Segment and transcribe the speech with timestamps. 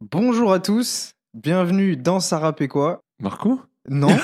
[0.00, 4.08] Bonjour à tous, bienvenue dans Sarah quoi Marco Non,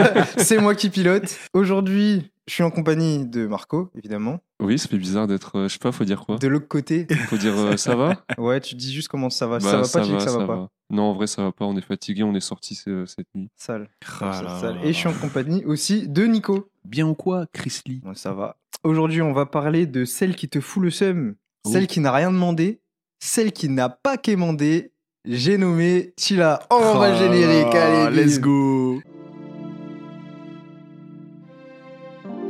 [0.36, 1.38] c'est moi qui pilote.
[1.54, 4.40] Aujourd'hui, je suis en compagnie de Marco, évidemment.
[4.60, 5.56] Oui, ça fait bizarre d'être.
[5.56, 8.22] euh, je sais pas, faut dire quoi De l'autre côté, Faut dire euh, ça va?
[8.38, 9.60] Ouais, tu dis juste comment ça va.
[9.60, 10.68] Si Bah, ça va pas, tu dis que ça va pas.
[10.90, 11.64] Non, en vrai, ça va pas.
[11.64, 13.48] On est fatigué, on est sorti ce- cette nuit.
[13.56, 13.88] Sale.
[14.20, 14.74] Ah Sale, là sale.
[14.76, 16.68] là Et je suis en compagnie aussi de Nico.
[16.84, 18.02] Bien ou quoi, Chris Lee?
[18.04, 18.56] Ouais, ça va.
[18.84, 21.72] Aujourd'hui, on va parler de celle qui te fout le seum, Oh.
[21.72, 22.80] celle qui n'a rien demandé,
[23.20, 24.92] celle qui n'a pas quémandé.
[25.24, 26.60] J'ai nommé Chila.
[26.70, 29.00] Oh, on va le générique, allez, let's go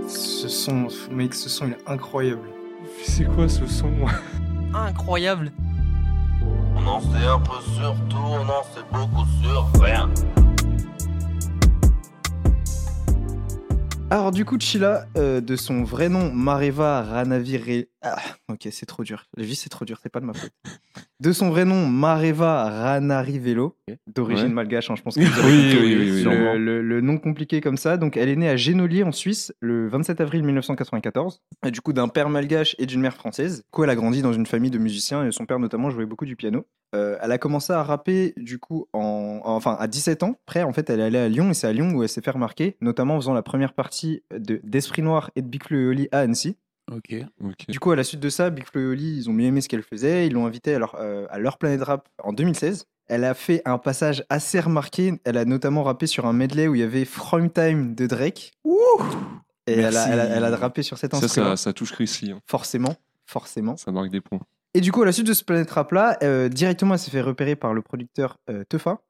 [0.06, 2.48] Ce son, mec, ce son, il est incroyable.
[3.02, 3.90] C'est quoi ce son
[4.74, 5.50] Incroyable.
[6.76, 10.10] On en sait un peu sur tout, on en sait beaucoup sur rien.
[14.10, 17.84] Alors du coup, Chila, euh, de son vrai nom, Mareva Ranavire...
[18.00, 18.16] Ah,
[18.48, 19.26] ok, c'est trop dur.
[19.36, 20.52] La vie, c'est trop dur, c'est pas de ma faute.
[21.18, 23.76] De son vrai nom, Mareva Ranarivelo,
[24.06, 24.52] d'origine Ouais.
[24.52, 26.54] malgache, hein, je pense que vous avez Oui, oui, oui, oui, le, sûrement.
[26.54, 27.96] le- le nom compliqué comme ça.
[27.96, 31.42] Donc, elle est née à Genolier, en Suisse, le 27 avril 1994.
[31.66, 33.58] Et du coup, d'un père malgache et d'une mère française.
[33.64, 36.06] Du coup, elle a grandi dans une famille de musiciens et son père, notamment, jouait
[36.06, 36.66] beaucoup du piano.
[36.94, 40.36] Euh, elle a commencé à rapper du coup en, en- enfin à 17 ans.
[40.46, 42.22] Après en fait elle est allée à Lyon et c'est à Lyon où elle s'est
[42.22, 45.76] fait remarquer, notamment en faisant la première partie de d'Esprit Noir et de Big Flo
[45.78, 46.56] et Oli à Annecy.
[46.90, 47.14] Ok.
[47.44, 47.66] Ok.
[47.68, 49.60] Du coup à la suite de ça, Big Flo et Oli ils ont bien aimé
[49.60, 52.86] ce qu'elle faisait, ils l'ont invitée à leur, euh, à leur planète rap en 2016.
[53.06, 55.14] Elle a fait un passage assez remarqué.
[55.24, 58.52] Elle a notamment rappé sur un medley où il y avait From Time de Drake.
[59.66, 61.50] Et elle a, elle, a, elle a rappé sur cet instrument.
[61.50, 62.32] ça, ça touche Chris Lee.
[62.32, 62.40] hein.
[62.46, 63.76] Forcément, forcément.
[63.76, 64.40] Ça marque des points.
[64.74, 67.10] Et du coup, à la suite de ce Planet Rap là, euh, directement, elle s'est
[67.10, 69.00] fait repérer par le producteur euh, Teufa,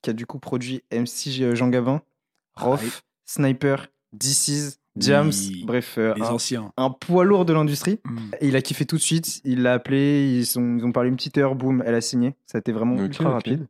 [0.00, 2.00] qui a du coup produit MC Jean Gabin,
[2.56, 3.02] Rof.
[3.26, 5.64] Sniper, DC's, Oui.
[5.64, 6.72] bref, euh, Les un, anciens.
[6.76, 8.00] un poids lourd de l'industrie.
[8.04, 8.18] Mm.
[8.40, 11.38] Et il a kiffé tout de suite, il l'a appelé, ils, ont parlé une petite
[11.38, 12.34] heure, boum, elle a signé.
[12.46, 13.66] Ça a été vraiment ultra rapide.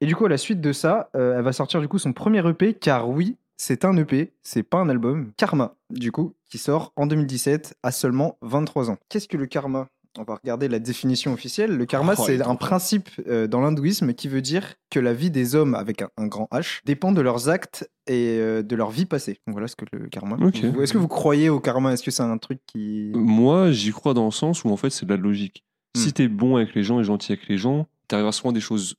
[0.00, 2.12] Et du coup, à la suite de ça, euh, elle va sortir du coup son
[2.12, 5.32] premier EP, car oui, c'est un EP, c'est pas un album.
[5.36, 8.98] Karma, du coup, qui sort en 2017 à seulement 23 ans.
[9.08, 9.88] Qu'est-ce que le karma?
[10.16, 11.76] On va regarder la définition officielle.
[11.76, 15.30] Le karma, Oh, c'est un principe euh, dans l'hindouisme qui veut dire que la vie
[15.30, 18.90] des hommes avec un, un grand H dépend de leurs actes et euh, de leur
[18.90, 19.40] vie passée.
[19.46, 20.36] Donc voilà ce que le karma.
[20.52, 21.92] Est-ce que vous croyez au karma?
[21.92, 23.10] Est-ce que c'est un truc qui...
[23.14, 25.64] Moi, j'y crois dans le sens où en fait, c'est de la logique.
[25.96, 26.00] Hmm.
[26.00, 28.60] Si t'es bon avec les gens et gentil avec les gens, t'arriveras souvent à des
[28.60, 28.94] choses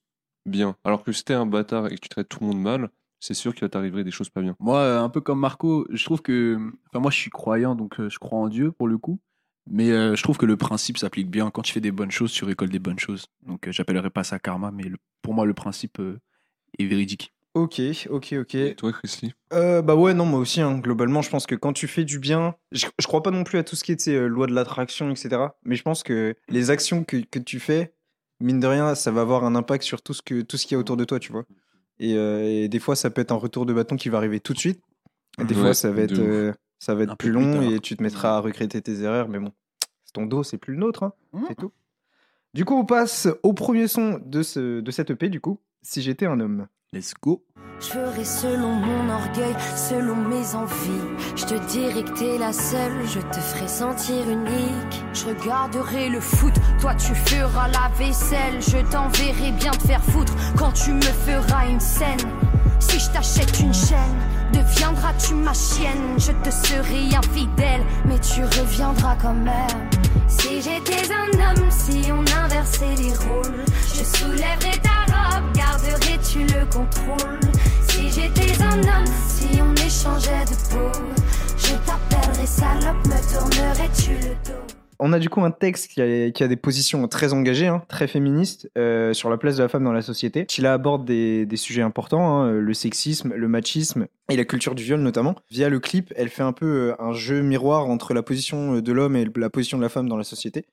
[0.45, 0.75] bien.
[0.83, 2.89] Alors que si t'es un bâtard et que tu traites tout le monde mal,
[3.21, 4.55] c'est sûr qu'il va t'arriver des choses pas bien.
[4.59, 6.57] Moi, euh, un peu comme Marco, je trouve que.
[6.89, 9.19] Enfin, moi, je suis croyant, donc je crois en Dieu pour le coup.
[9.67, 11.49] Mais euh, je trouve que le principe s'applique bien.
[11.51, 13.25] Quand tu fais des bonnes choses, tu récoltes des bonnes choses.
[13.43, 16.19] Donc, euh, j'appellerai pas ça karma, mais le- pour moi, le principe euh,
[16.77, 17.33] est véridique.
[17.53, 18.55] Ok, ok, ok.
[18.55, 20.59] Et toi, Chris Lee Euh, bah ouais, non, moi aussi.
[20.61, 20.77] hein.
[20.77, 23.57] Globalement, je pense que quand tu fais du bien, je, je crois pas non plus
[23.57, 25.55] à tout ce qui est euh, loi de l'attraction, etc.
[25.63, 27.93] Mais je pense que les actions que, que tu fais,
[28.41, 30.97] mine de rien, ça va avoir un impact sur tout ce qu'il y a autour
[30.97, 31.45] de toi, tu vois.
[31.99, 34.41] Et, euh, et des fois, ça peut être un retour de bâton qui va arriver
[34.41, 34.81] tout de suite.
[35.39, 36.53] Et des Ouais, fois, ça va être euh,
[36.85, 39.27] ça va être plus long et tu te mettras à regretter tes erreurs.
[39.27, 39.51] Mais bon,
[40.05, 41.13] c'est ton dos, c'est plus le nôtre, hein.
[41.33, 41.43] Mmh.
[41.47, 41.71] c'est tout.
[42.53, 45.29] Du coup, on passe au premier son de ce de cette EP.
[45.29, 46.67] Du coup, si j'étais un homme.
[46.93, 47.43] Let's go.
[47.79, 51.35] Je ferai selon mon orgueil, selon mes envies.
[51.35, 55.03] Je te dirai que t'es la seule, je te ferai sentir unique.
[55.13, 58.61] Je regarderai le foot, toi tu feras la vaisselle.
[58.61, 62.29] Je t'enverrai bien te faire foutre quand tu me feras une scène.
[62.79, 64.19] Si je t'achète une chaîne,
[64.53, 66.17] deviendras-tu ma chienne?
[66.17, 69.89] Je te serai infidèle, mais tu reviendras quand même.
[70.27, 73.63] Si j'étais un homme, si on inversait les rôles,
[73.93, 77.39] je soulèverais ta robe, garderais-tu le contrôle?
[77.89, 80.99] Si j'étais un homme, si on échangeait de peau,
[81.57, 84.74] je t'appellerais salope, me tournerais-tu le dos?
[84.99, 87.83] On a du coup un texte qui a, qui a des positions très engagées, hein,
[87.87, 90.45] très féministes, euh, sur la place de la femme dans la société.
[90.49, 94.83] Chila aborde des, des sujets importants, hein, le sexisme, le machisme et la culture du
[94.83, 95.35] viol notamment.
[95.51, 98.91] Via le clip, elle fait un peu euh, un jeu miroir entre la position de
[98.91, 100.65] l'homme et la position de la femme dans la société.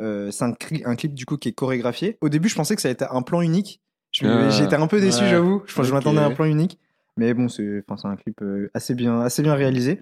[0.00, 0.54] Euh, c'est un,
[0.96, 2.16] clip du coup qui est chorégraphié.
[2.20, 3.80] Au début, je pensais que ça allait être un plan unique.
[4.22, 5.62] Ah, J'étais un peu déçu, ouais, j'avoue.
[5.66, 6.78] Je, m'attendais à un plan unique.
[7.16, 10.00] Mais bon, c'est un clip euh, assez bien, assez bien réalisé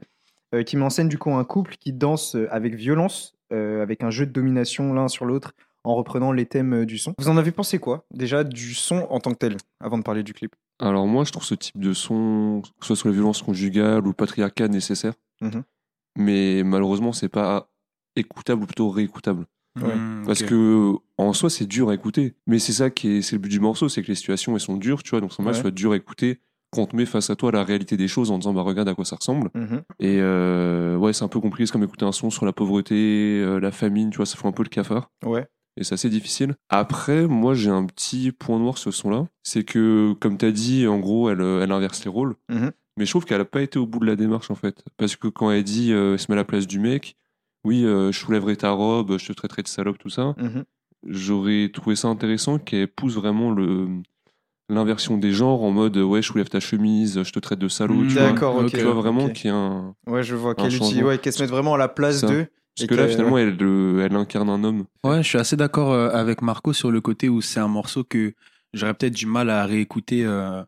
[0.54, 3.82] euh, qui met en scène du coup un couple qui danse euh, avec violence, euh,
[3.82, 5.52] avec un jeu de domination l'un sur l'autre,
[5.84, 7.14] en reprenant les thèmes euh, du son.
[7.18, 10.22] Vous en avez pensé quoi Déjà du son en tant que tel, avant de parler
[10.22, 10.54] du clip?
[10.78, 14.02] Alors moi, je trouve ce type de son, que ce soit sur la violence conjugale
[14.04, 15.14] ou le patriarcat, nécessaire.
[15.42, 15.62] Mhm.
[16.18, 17.70] Mais malheureusement, c'est pas
[18.16, 19.46] écoutable ou plutôt réécoutable.
[19.80, 19.94] Ouais.
[19.94, 22.34] Mm, Parce que en soi, c'est dur à écouter.
[22.46, 24.60] Mais c'est ça qui est, c'est le but du morceau, c'est que les situations elles
[24.60, 25.20] sont dures, tu vois.
[25.20, 25.58] Donc c'est normal que Ouais.
[25.58, 26.40] ce soit dur à écouter
[26.70, 28.88] quand on te met face à toi la réalité des choses en disant bah regarde
[28.88, 29.50] à quoi ça ressemble.
[29.54, 29.82] Mhm.
[29.98, 33.40] Et euh, ouais, c'est un peu compliqué, c'est comme écouter un son sur la pauvreté,
[33.40, 35.10] euh, la famine, tu vois, ça fait un peu le cafard.
[35.24, 35.46] Ouais.
[35.76, 36.56] Et c'est assez difficile.
[36.68, 39.26] Après, moi, j'ai un petit point noir sur ce son-là.
[39.42, 42.34] C'est que, comme tu as dit, en gros, elle, euh, elle inverse les rôles.
[42.48, 42.72] Mhm.
[42.96, 44.84] Mais je trouve qu'elle a pas été au bout de la démarche, en fait.
[44.96, 47.16] Parce que quand elle dit, euh, elle se met à la place du mec,
[47.64, 50.34] oui, je soulèverai ta robe, je te traiterai de salope, tout ça.
[50.38, 50.64] Mhm.
[51.06, 53.88] J'aurais trouvé ça intéressant qu'elle pousse vraiment le
[54.70, 58.04] l'inversion des genres en mode ouais je soulève ta chemise je te traite de salaud
[58.04, 58.70] tu vois D'accord, ok.
[58.70, 59.32] tu vois vraiment ok.
[59.32, 61.08] qu'il y a un Ouais, je vois qu'elle utilise, changement.
[61.08, 62.46] ouais, qu'elle se mette vraiment à la place d'eux.
[62.76, 65.92] parce que là finalement elle, euh, elle incarne un homme Ouais, je suis assez d'accord
[65.92, 68.34] euh, avec Marco sur le côté où c'est un morceau que
[68.72, 70.24] j'aurais peut-être du mal à réécouter.
[70.24, 70.62] euh,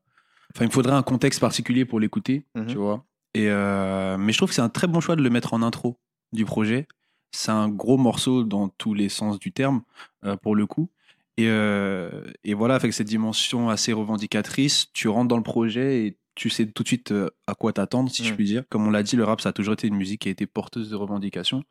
[0.55, 2.67] Enfin, il me faudrait un contexte particulier pour l'écouter, Mhm.
[2.67, 3.05] tu vois.
[3.35, 5.63] Et euh, Mais je trouve que c'est un très bon choix de le mettre en
[5.63, 5.97] intro
[6.35, 6.87] du projet.
[7.35, 9.81] C'est un gros morceau dans tous les sens du terme,
[10.43, 10.91] pour le coup.
[11.38, 12.11] Et, euh,
[12.44, 16.67] et voilà, avec cette dimension assez revendicatrice, tu rentres dans le projet et tu sais
[16.67, 18.37] tout de suite euh, à quoi t'attendre, si je Mm.
[18.37, 18.62] puis dire.
[18.70, 20.46] Comme on l'a dit, le rap, ça a toujours été une musique qui a été
[20.46, 21.62] porteuse de revendications.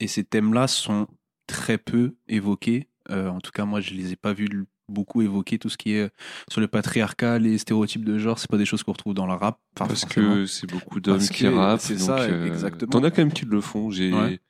[0.00, 1.06] Et ces thèmes-là sont
[1.46, 2.88] très peu évoqués.
[3.10, 4.48] Euh, en tout cas, moi, je les ai pas vus
[4.88, 5.58] beaucoup évoquer.
[5.58, 6.10] Tout ce qui est
[6.50, 9.32] sur le patriarcat, les stéréotypes de genre, c'est pas des choses qu'on retrouve dans le
[9.34, 9.58] rap.
[9.76, 10.34] Enfin, parce forcément.
[10.34, 12.90] que c'est beaucoup d'hommes qui rappent c'est ça, euh, exactement.
[12.90, 14.40] t'en as quand même qui le font j'ai Ouais.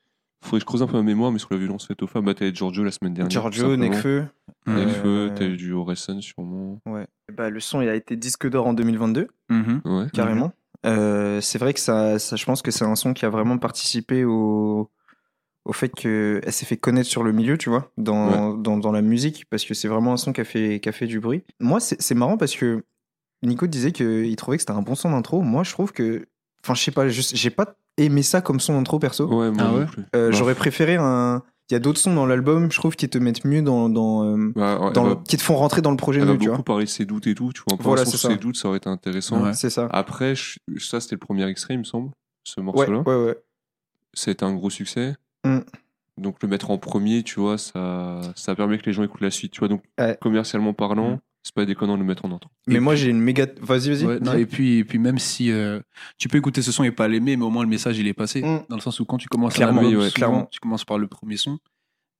[0.47, 2.25] Faudrait que je creuse un peu ma mémoire mais sur la violence faite aux femmes
[2.25, 3.77] bah t'as eu Giorgio la semaine dernière Giorgio.
[3.77, 4.25] Nekfeu,
[4.69, 7.07] Euh, t'as eu du Orelsan sûrement Ouais.
[7.37, 9.81] Bah, le son, il a été disque d'or en 2022, Mhm.
[9.85, 10.53] ouais carrément.
[10.85, 13.59] Euh, c'est vrai que ça, ça, je pense que c'est un son qui a vraiment
[13.59, 14.89] participé au,
[15.65, 19.03] au fait qu'elle s'est fait connaître sur le milieu, tu vois, dans, dans, dans la
[19.03, 21.43] musique, parce que c'est vraiment un son qui a fait, qui a fait du bruit.
[21.61, 22.85] Moi, c'est marrant parce que
[23.43, 25.43] Nico disait qu'il trouvait que c'était un bon son d'intro.
[25.43, 26.27] Moi, je trouve que.
[26.65, 29.27] Enfin, je sais pas, j'ai pas aimé ça comme son d'intro perso.
[29.27, 31.43] ouais moi Ah ouais Euh, Bah, J'aurais préféré un.
[31.69, 33.89] Il y a d'autres sons dans l'album, je trouve, qui te mettent mieux dans.
[33.89, 36.21] dans, euh, bah, ouais, dans elle le- va- qui te font rentrer dans le projet
[36.21, 36.65] elle va mieux, tu beaucoup vois.
[36.65, 38.29] parler de ses doutes et tout tu vois peu Voilà, sur ça.
[38.29, 39.53] ses doutes ça aurait été intéressant Ouais.
[39.55, 39.89] C'est ça.
[39.91, 42.11] après je- ça c'était le premier extrait il me semble
[42.45, 43.37] ce Ouais, morceau-là ouais, ouais.
[44.15, 45.59] c'était un gros succès Mm.
[46.19, 49.31] donc le mettre en premier tu vois ça ça permet que les gens écoutent la
[49.33, 50.17] suite tu vois donc Ouais.
[50.21, 51.19] commercialement parlant Mm.
[51.47, 53.47] C'est pas déconnant de le mettre en intro Mais Et moi, puis- j'ai une méga.
[53.61, 54.05] Vas-y, vas-y.
[54.05, 54.41] Ouais, non, dis.
[54.41, 55.79] et puis, et puis même si euh,
[56.19, 58.15] tu peux écouter ce son et pas l'aimer, mais au moins le message il est
[58.15, 58.43] passé.
[58.43, 58.65] Mm.
[58.69, 60.49] Dans le sens où quand tu commences Clairement, album, oui, ouais, souvent, clairement.
[60.51, 61.59] tu commences par le premier son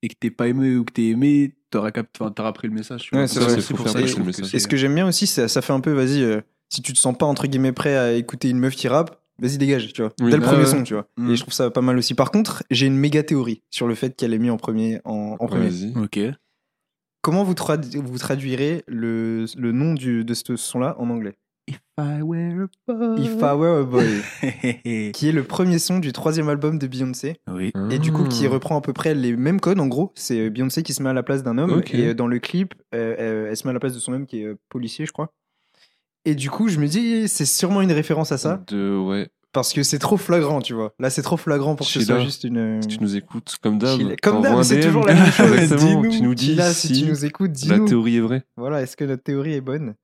[0.01, 2.07] et que t'es pas aimé ou que t'es aimé, t'auras cap...
[2.17, 3.09] enfin, t'auras pris le message.
[3.11, 4.55] Ouais, c'est vrai, c'est pour faire ça le message.
[4.55, 6.39] Et ce que j'aime bien aussi, ça, ça fait un peu, vas-y, euh,
[6.69, 9.57] si tu te sens pas entre guillemets prêt à écouter une meuf qui rappe, vas-y,
[9.57, 10.13] dégage, tu vois.
[10.21, 10.31] Oui.
[10.31, 11.07] Dès le premier son, tu vois.
[11.17, 11.31] Mm.
[11.31, 12.13] Et je trouve ça pas mal aussi.
[12.13, 14.99] Par contre, j'ai une méga théorie sur le fait qu'elle est mise en premier.
[15.03, 15.67] En, en premier.
[15.69, 16.19] vas-y Ok.
[17.21, 21.35] Comment vous, vous traduirez le, le nom du, de ce son-là en anglais?
[21.69, 23.19] If I were a boy.
[23.25, 24.21] If I Were a Boy,
[25.11, 27.41] qui est le premier son du troisième album de Beyoncé.
[27.51, 27.73] oui.
[27.91, 28.49] Et du coup, qui Ah.
[28.49, 30.13] reprend à peu près les mêmes codes, en gros.
[30.15, 31.81] C'est Beyoncé qui se met à la place d'un homme.
[31.91, 34.13] Et euh, dans le clip, euh, euh, elle se met à la place de son
[34.13, 35.33] homme qui est euh, policier, je crois.
[36.23, 38.63] Et du coup, je me dis, c'est sûrement une référence à ça.
[38.67, 40.93] de ouais Parce que c'est trop flagrant, tu vois.
[40.99, 42.81] Là, c'est trop flagrant pour que ce soit juste une.
[42.81, 45.51] Si tu nous écoutes, comme d'hab, Comme d'hab, c'est toujours la même chose.
[45.57, 47.87] Exactement, Dis-nous, tu nous dis Sheila, si, si tu nous écoutes, la dis-nous.
[47.87, 48.43] théorie est vraie.
[48.57, 49.95] Voilà, est-ce que notre théorie est bonne?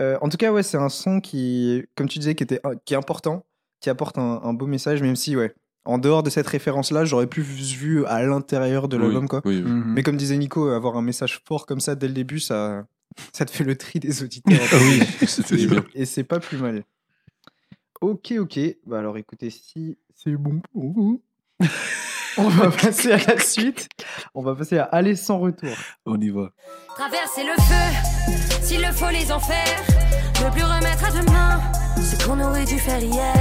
[0.00, 2.94] Euh, En tout cas, ouais, c'est un son qui, comme tu disais, qui, était, qui
[2.94, 3.44] est important,
[3.80, 5.54] qui apporte un, un beau message, même si, ouais,
[5.84, 9.42] en dehors de cette référence-là, j'aurais plus vu à l'intérieur de Oui, l'album, quoi.
[9.44, 9.70] oui, oui.
[9.70, 9.92] Mhm.
[9.94, 12.86] Mais comme disait Nico, avoir un message fort comme ça dès le début, ça,
[13.32, 14.54] ça te fait le tri des auditeurs.
[14.82, 15.84] oui, c'était du bien.
[15.94, 16.84] Et c'est pas plus mal.
[18.00, 18.60] Ok, ok.
[18.86, 21.22] Bah alors écoutez, si c'est bon pour vous,
[22.38, 23.88] on va passer à la suite.
[24.34, 25.74] On va passer à Aller sans retour.
[26.06, 26.50] On y va.
[26.96, 29.82] Traverser le feu, s'il le faut les enfers.
[30.44, 31.60] Ne plus remettre à demain
[32.00, 33.34] ce qu'on aurait dû faire hier.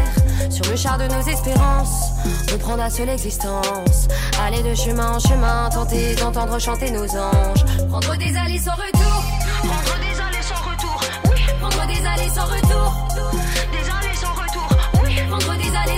[0.50, 2.14] Sur le char de nos espérances,
[2.54, 4.08] on prend d'assaut l'existence.
[4.42, 7.64] Aller de chemin en chemin, tenter d'entendre chanter nos anges.
[7.90, 9.24] Prendre des allées sans retour.
[9.60, 11.00] Prendre des allées sans retour.
[11.26, 13.17] Oui, prendre des allées sans retour.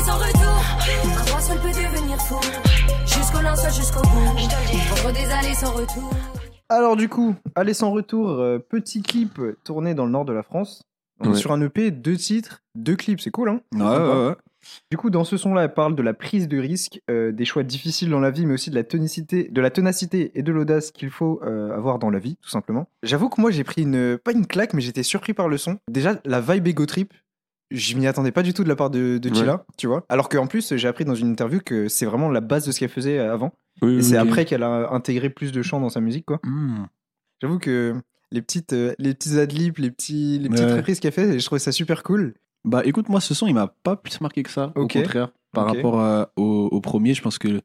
[0.09, 0.63] Sans retour.
[1.17, 2.39] Un roi seul peut devenir fou.
[3.05, 4.49] Jusqu'au linceul, jusqu'au bout.
[4.95, 6.11] Prendre des allées sans retour.
[6.69, 10.43] Alors du coup, Aller sans retour, euh, petit clip tourné dans le nord de la
[10.43, 10.81] France.
[11.19, 11.35] On est Ouais.
[11.35, 14.35] sur un EP, deux titres, deux clips, c'est cool, hein Ouais, ouais, ouais.
[14.91, 17.63] Du coup, dans ce son-là, elle parle de la prise de risque, euh, des choix
[17.63, 20.91] difficiles dans la vie, mais aussi de la tonicité, de la ténacité et de l'audace
[20.91, 22.87] qu'il faut euh, avoir dans la vie, tout simplement.
[23.03, 25.77] J'avoue que moi, j'ai pris une pas une claque, mais j'étais surpris par le son.
[25.89, 27.13] Déjà, la vibe ego trip,
[27.71, 29.57] je m'y attendais pas du tout de la part de, de Ouais.
[29.77, 30.05] Tu vois.
[30.09, 32.79] Alors qu'en plus, j'ai appris dans une interview que c'est vraiment la base de ce
[32.79, 35.89] qu'elle faisait avant, Oui, et oui, c'est après qu'elle a intégré plus de chants dans
[35.89, 36.39] sa musique, quoi.
[36.45, 36.87] Mhm.
[37.41, 37.95] J'avoue que
[38.31, 40.75] les petites, euh, les petits adlibs, les petits, les petites Ouais.
[40.77, 42.33] reprises qu'elle fait, je trouvais ça super cool.
[42.65, 44.73] Bah écoute, moi ce son il m'a pas plus marqué que ça.
[44.75, 47.61] Au contraire, par rapport à- au, au premier, je pense que,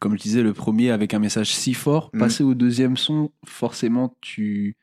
[0.00, 2.20] comme je disais, le premier avec un message si fort, Mhm.
[2.20, 4.76] passer au deuxième son, forcément tu,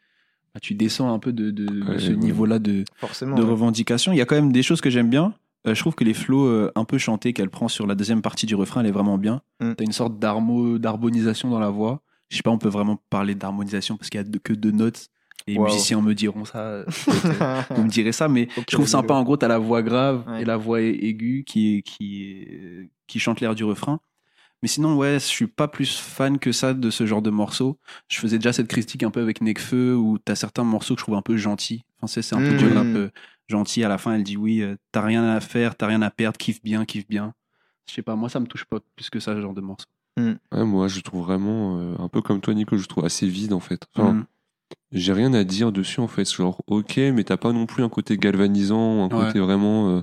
[0.53, 2.15] bah, tu descends un peu de, de- ce ouais.
[2.17, 3.35] niveau-là de, Forcément.
[3.35, 3.49] de ouais.
[3.49, 4.11] revendication.
[4.11, 5.33] Il y a quand même des choses que j'aime bien.
[5.65, 8.21] Euh, je trouve que les flows euh, un peu chantés qu'elle prend sur la deuxième
[8.21, 9.41] partie du refrain, elle est vraiment bien.
[9.61, 9.73] Mm.
[9.77, 12.01] T'as une sorte d'armo- d'harmonisation dans la voix.
[12.29, 14.71] je sais pas, on peut vraiment parler d'harmonisation parce qu'il y a de- que deux
[14.71, 15.07] notes.
[15.47, 15.65] Les Wow.
[15.65, 16.85] musiciens me diront ça, euh,
[17.75, 19.13] vous me direz ça, mais je trouve sympa.
[19.13, 20.41] En gros, t'as la voix grave Ouais.
[20.41, 22.45] et la voix aiguë qui, qui,
[23.07, 23.99] qui chante l'air du refrain.
[24.63, 27.77] Mais sinon, ouais, je suis pas plus fan que ça de ce genre de morceaux.
[28.07, 31.03] Je faisais déjà cette critique un peu avec Nekfeu où t'as certains morceaux que je
[31.05, 31.83] trouve un peu gentils.
[31.97, 32.63] Enfin, c'est c'est un peu Mm.
[32.63, 32.73] Oui.
[32.73, 33.09] rap euh,
[33.49, 33.83] gentil.
[33.83, 36.37] À la fin, elle dit oui, euh, t'as rien à faire, t'as rien à perdre,
[36.37, 37.33] kiffe bien, kiffe bien.
[37.89, 39.85] Je sais pas, moi, ça me touche pas plus que ça, ce genre de morceau.
[40.17, 43.51] Ouais, moi, je trouve vraiment, euh, un peu comme toi, Nico, je trouve assez vide
[43.51, 43.85] en fait.
[43.93, 44.25] Enfin, Mm.
[44.93, 46.23] j'ai rien à dire dessus en fait.
[46.31, 49.25] Genre, ok, mais t'as pas non plus un côté galvanisant, un Ouais.
[49.27, 49.89] côté vraiment.
[49.89, 50.01] euh,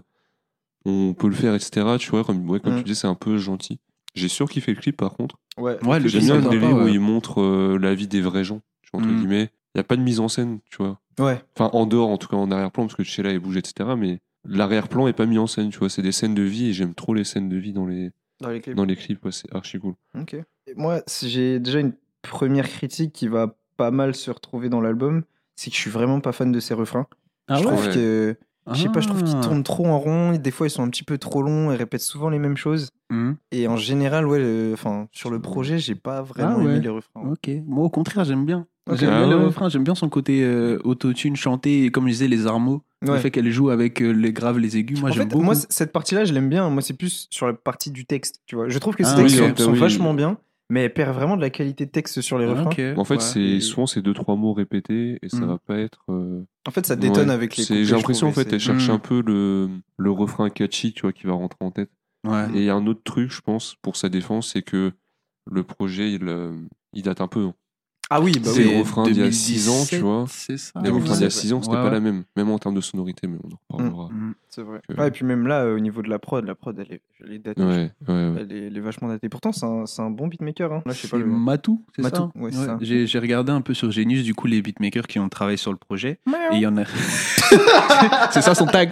[0.84, 1.96] on peut le faire, etc.
[1.98, 2.78] Tu vois, comme, ouais, comme Mm.
[2.78, 3.80] tu dis, c'est un peu gentil.
[4.14, 5.36] J'ai sûr qu'il fait le clip par contre.
[5.56, 6.92] Ouais, Ouais, le J'aime bien le délire où ouais.
[6.92, 9.16] il montre euh, la vie des vrais gens, tu vois, entre Mm.
[9.18, 9.50] guillemets.
[9.74, 10.98] Il n'y a pas de mise en scène, tu vois.
[11.20, 11.40] ouais.
[11.56, 13.90] Enfin, en dehors, en tout cas en arrière-plan, parce que Sheila, elle bouge, etc.
[13.96, 15.88] Mais l'arrière-plan est pas mis en scène, tu vois.
[15.88, 18.48] C'est des scènes de vie et j'aime trop les scènes de vie dans les, Dans
[18.50, 18.74] les clips.
[18.76, 19.24] dans les clips.
[19.24, 19.94] ouais, c'est archi cool.
[20.18, 20.34] Ok.
[20.34, 25.22] Et Moi, j'ai déjà une première critique qui va pas mal se retrouver dans l'album,
[25.56, 27.06] c'est que je suis vraiment pas fan de ses refrains.
[27.48, 28.36] Ah je ouais trouve Ouais?
[28.72, 29.40] Je sais pas, je trouve qu'ils Ah.
[29.40, 30.32] tournent trop en rond.
[30.36, 32.90] Des fois, ils sont un petit peu trop longs et répètent souvent les mêmes choses.
[33.10, 33.36] Mhm.
[33.52, 36.64] Et en général, ouais, le- enfin, sur le projet, j'ai pas vraiment Ah ouais.
[36.64, 37.22] aimé les refrains.
[37.22, 37.30] ouais.
[37.32, 38.66] Ok, moi au contraire, j'aime bien.
[38.88, 38.96] Ok.
[38.98, 39.44] J'aime Ah bien le ouais.
[39.44, 42.82] refrain, j'aime bien son côté euh, autotune chanté et comme je disais, les armeaux.
[43.02, 43.18] Le Ouais.
[43.18, 45.42] fait qu'elle joue avec euh, les graves, les aigus, moi en j'aime fait, beaucoup.
[45.44, 46.68] moi, c- cette partie-là, je l'aime bien.
[46.68, 48.68] Moi, c'est plus sur la partie du texte, tu vois.
[48.68, 49.78] Je trouve que ces Ah, textes oui, sont, ok, sont oui.
[49.78, 50.36] vachement bien,
[50.70, 52.96] mais elle perd vraiment de la qualité de texte sur les Ah, refrains.
[52.96, 53.20] En fait, ouais.
[53.20, 55.46] c'est souvent ces deux trois mots répétés et ça Mm.
[55.48, 56.00] va pas être.
[56.08, 57.34] euh, En fait, ça détonne ouais.
[57.34, 58.92] avec les J'ai l'impression en fait, et elle cherche Mm.
[58.92, 61.90] un peu le, le refrain catchy, tu vois, qui va rentrer en tête.
[62.26, 62.46] Ouais.
[62.54, 64.92] Et il y a un autre truc, je pense, pour sa défense, c'est que
[65.50, 66.52] le projet, il, euh,
[66.92, 67.50] il date un peu.
[68.12, 68.72] Ah oui, bah C'est oui.
[68.74, 70.24] le refrain d'il y a six ans, tu 2017, vois.
[70.28, 70.80] C'est ça.
[70.82, 71.30] Les refrains d'il y a ouais.
[71.30, 71.90] 6 ans, c'était Ouais, pas ouais.
[71.92, 74.08] la même, même en termes de sonorité, mais on en reparlera.
[74.12, 74.34] Mm.
[74.48, 74.80] C'est vrai.
[74.88, 76.92] Que- Ouais, et puis même là, euh, au niveau de la prod, la prod, elle
[76.92, 77.62] est, elle est datée.
[77.62, 78.32] Ouais, ouais, ouais.
[78.40, 79.28] Elle, est, elle est vachement datée.
[79.28, 80.72] Pourtant, c'est un, c'est un bon beatmaker.
[80.72, 80.82] Hein.
[80.86, 81.28] Là, je sais pas C'est le.
[81.30, 82.78] Matou, c'est Matou, ça ouais, c'est ça.
[82.80, 85.70] J'ai j'ai regardé un peu sur Genius, du coup, les beatmakers qui ont travaillé sur
[85.70, 86.18] le projet.
[86.52, 86.84] Et il y en a.
[88.32, 88.90] c'est ça son tag.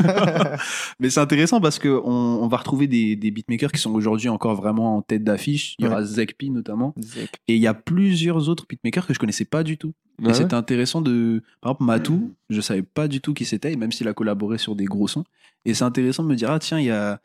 [1.00, 4.28] Mais c'est intéressant parce que on, on va retrouver des, des beatmakers qui sont aujourd'hui
[4.28, 5.74] encore vraiment en tête d'affiche.
[5.78, 6.94] Il y aura Zekpi notamment.
[7.00, 7.30] Zek.
[7.48, 9.92] Et il y a plusieurs autres beatmakers que je connaissais pas du tout.
[10.18, 11.42] Ah et ouais c'était intéressant de.
[11.60, 14.76] Par exemple, Matou, je savais pas du tout qui c'était, même s'il a collaboré sur
[14.76, 15.24] des gros sons.
[15.64, 17.20] Et c'est intéressant de me dire, ah tiens, il y a,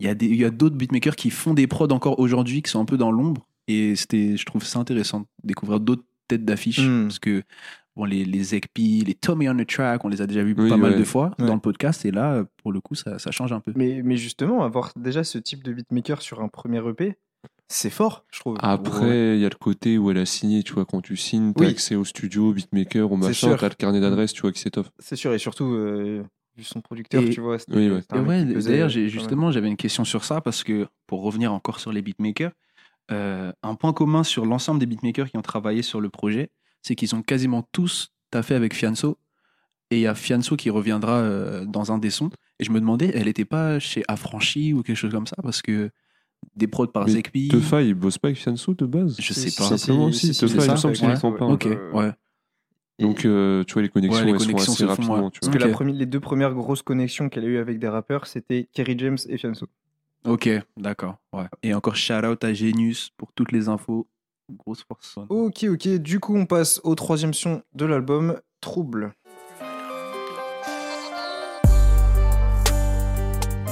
[0.00, 2.70] y a, des- il y a d'autres beatmakers qui font des prods encore aujourd'hui, qui
[2.70, 3.46] sont un peu dans l'ombre.
[3.68, 6.80] Et c'était, je trouve ça intéressant de découvrir d'autres têtes d'affiche.
[6.80, 7.04] Mm.
[7.04, 7.42] Parce que
[7.96, 10.68] bon, les, les Zekpi, les Tommy on the Track, on les a déjà vus Oui,
[10.68, 11.46] pas mal de fois Ouais.
[11.46, 12.04] dans le podcast.
[12.04, 13.72] Et là, pour le coup, ça, ça change un peu.
[13.76, 17.16] Mais, mais justement, avoir déjà ce type de beatmaker sur un premier EP,
[17.68, 18.56] c'est fort, je trouve.
[18.60, 21.52] Après, il y a le côté où elle a signé, tu vois, quand tu signes,
[21.54, 21.70] t'as Oui.
[21.70, 24.90] accès au studio, beatmaker, au machin, t'as le carnet d'adresse, tu vois, qui s'étoffe.
[24.98, 26.22] C'est sûr, et surtout, euh,
[26.56, 27.56] vu son producteur, Et- tu vois.
[27.70, 28.02] Oui, ouais.
[28.62, 32.52] d'ailleurs, justement, j'avais une question sur ça parce que pour revenir encore sur les beatmakers,
[33.10, 36.50] euh, un point commun sur l'ensemble des beatmakers qui ont travaillé sur le projet,
[36.82, 39.18] c'est qu'ils ont quasiment tous taffé avec Fianso.
[39.90, 42.30] Et il y a Fianso qui reviendra euh, dans un des sons.
[42.58, 45.36] Et je me demandais, elle n'était pas chez Affranchi ou quelque chose comme ça?
[45.42, 45.90] Parce que
[46.56, 47.48] des prods par Zekpi.
[47.48, 49.16] Tefa, il bosse pas avec Fianso de base?
[49.20, 49.68] Je sais pas.
[49.68, 51.38] si, Simplement, si, Tefa, il me semble qu'il ouais.
[51.38, 51.46] pain.
[51.46, 52.12] Ok, Euh, ouais.
[52.98, 55.24] Donc, euh, tu vois, les connexions, Ouais, les elles sont connexions assez se font, rapidement,
[55.24, 55.30] ouais.
[55.32, 55.72] tu Parce que la Ok.
[55.72, 59.18] première- les deux premières grosses connexions qu'elle a eues avec des rappeurs, c'était Kerry James
[59.28, 59.66] et Fianso.
[60.24, 61.16] Ok, d'accord.
[61.32, 61.46] Ouais.
[61.62, 64.06] Et encore shout out à Genius pour toutes les infos.
[64.50, 65.18] Grosse force.
[65.28, 65.88] Ok, ok.
[65.98, 69.14] Du coup, on passe au troisième son de l'album, Trouble.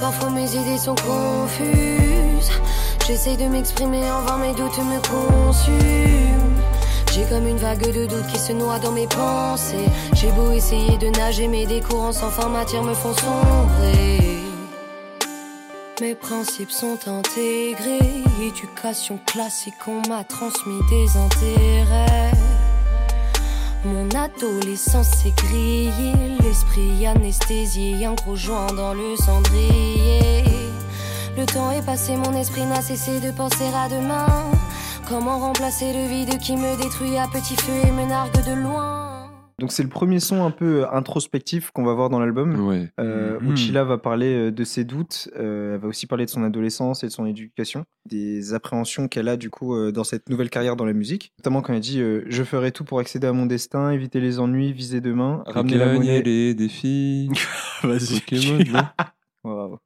[0.00, 2.50] Parfois mes idées sont confuses.
[3.06, 4.98] J'essaye de m'exprimer en vain, mes doutes me
[5.46, 6.40] consument.
[7.12, 9.88] J'ai comme une vague de doute qui se noie dans mes pensées.
[10.14, 14.29] J'ai beau essayer de nager, mais des courants sans fin matière me font sombrer.
[16.00, 18.24] Mes principes sont intégrés.
[18.40, 22.30] Éducation classique, on m'a transmis des intérêts.
[23.84, 30.44] Mon adolescence s'est grillée, l'esprit anesthésié, un gros joint dans le cendrier.
[31.36, 34.50] Le temps est passé, mon esprit n'a cessé de penser à demain.
[35.06, 38.89] Comment remplacer le vide qui me détruit à petit feu et me nargue de loin?
[39.60, 42.66] Donc, c'est le premier son un peu euh, introspectif qu'on va voir dans l'album.
[42.66, 42.88] Ouais.
[42.98, 43.46] Euh, Mhm.
[43.48, 46.42] où Chila va parler euh, de ses doutes, euh, elle va aussi parler de son
[46.42, 50.50] adolescence et de son éducation, des appréhensions qu'elle a du coup euh, dans cette nouvelle
[50.50, 53.32] carrière dans la musique, notamment quand elle dit euh, je ferai tout pour accéder à
[53.32, 56.22] mon destin, éviter les ennuis, viser demain, ramener la monnaie.
[56.22, 57.28] les défis.
[57.82, 58.20] Vas-y.
[59.44, 59.78] Non Waouh.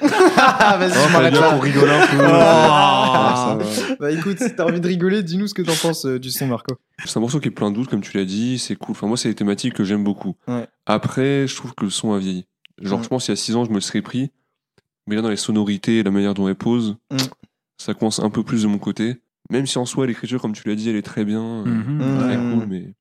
[0.00, 1.52] Vas-y, là.
[1.52, 2.16] pour rigoler un peu.
[2.24, 3.58] Ah.
[3.60, 3.94] Ah.
[4.00, 6.46] Bah écoute, si t'as envie de rigoler, dis-nous ce que t'en penses euh, du son,
[6.46, 6.76] Marco.
[7.04, 8.92] C'est un morceau qui est plein de doutes, comme tu l'as dit, c'est cool.
[8.92, 10.34] Enfin, moi, c'est des thématiques que j'aime beaucoup.
[10.46, 10.66] Ouais.
[10.86, 12.46] Après, je trouve que le son a vieilli.
[12.80, 13.02] Genre, Mm.
[13.04, 14.30] je pense qu'il y a 6 ans, je me le serais pris.
[15.06, 17.16] Mais là, dans les sonorités et la manière dont elle pose, Mm.
[17.78, 19.20] ça commence un peu plus de mon côté.
[19.50, 21.96] Même si en soi, l'écriture, comme tu l'as dit, elle est très bien, euh, Mhm,
[21.98, 22.18] Mm.
[22.18, 22.52] très ouais.
[22.54, 22.92] cool, mais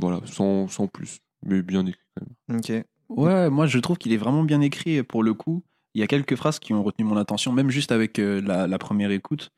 [0.00, 1.18] voilà, sans, sans plus.
[1.44, 2.58] Mais bien écrit quand même.
[2.58, 2.86] Ok.
[3.16, 5.62] Ouais, moi je trouve qu'il est vraiment bien écrit et pour le coup.
[5.94, 8.66] Il y a quelques phrases qui ont retenu mon attention, même juste avec euh, la,
[8.66, 9.50] la première écoute.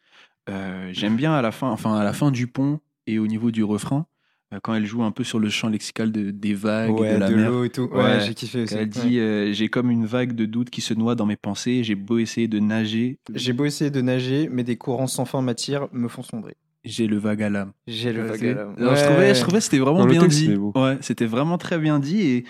[0.51, 3.51] Euh, J'aime bien à la fin, enfin à la fin du pont et au niveau
[3.53, 4.07] du refrain,
[4.53, 7.19] euh, quand elle joue un peu sur le champ lexical de, des vagues, Ouais, de
[7.19, 7.51] la de mer.
[7.51, 7.83] l'eau et tout.
[7.93, 8.21] Ouais, Ouais.
[8.27, 8.75] j'ai kiffé aussi.
[8.75, 11.85] Elle dit euh, J'ai comme une vague de doute qui se noie dans mes pensées,
[11.85, 15.41] j'ai beau essayer de nager, J'ai beau essayer de nager, mais des courants sans fin
[15.41, 16.57] m'attirent, me font sombrer.
[16.85, 17.73] j'ai le vague à l'âme.
[17.87, 18.75] J'ai le vague à l'âme.
[18.77, 20.55] Je trouvais, je trouvais que c'était vraiment bien texte, dit.
[20.75, 22.21] Ouais, c'était vraiment très bien dit.
[22.23, 22.45] Et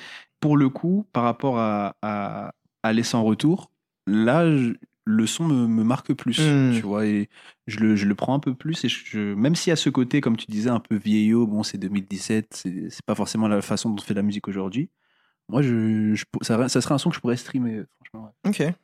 [0.45, 3.71] pour le coup, par rapport à, à Aller sans retour,
[4.07, 4.75] là, je-
[5.07, 6.39] le son me, me marque plus.
[6.39, 6.73] Mm.
[6.75, 7.31] Tu vois, et
[7.67, 8.85] je le, je le prends un peu plus.
[8.85, 11.79] Et je, même si à ce côté, comme tu disais, un peu vieillot, bon, c'est
[11.79, 14.91] 2017, c'est c'est pas forcément la façon dont on fait de la musique aujourd'hui.
[15.49, 18.35] Moi, je, je- ça, ça serait un son que je pourrais streamer, franchement.
[18.45, 18.51] ouais.
[18.51, 18.75] Ok.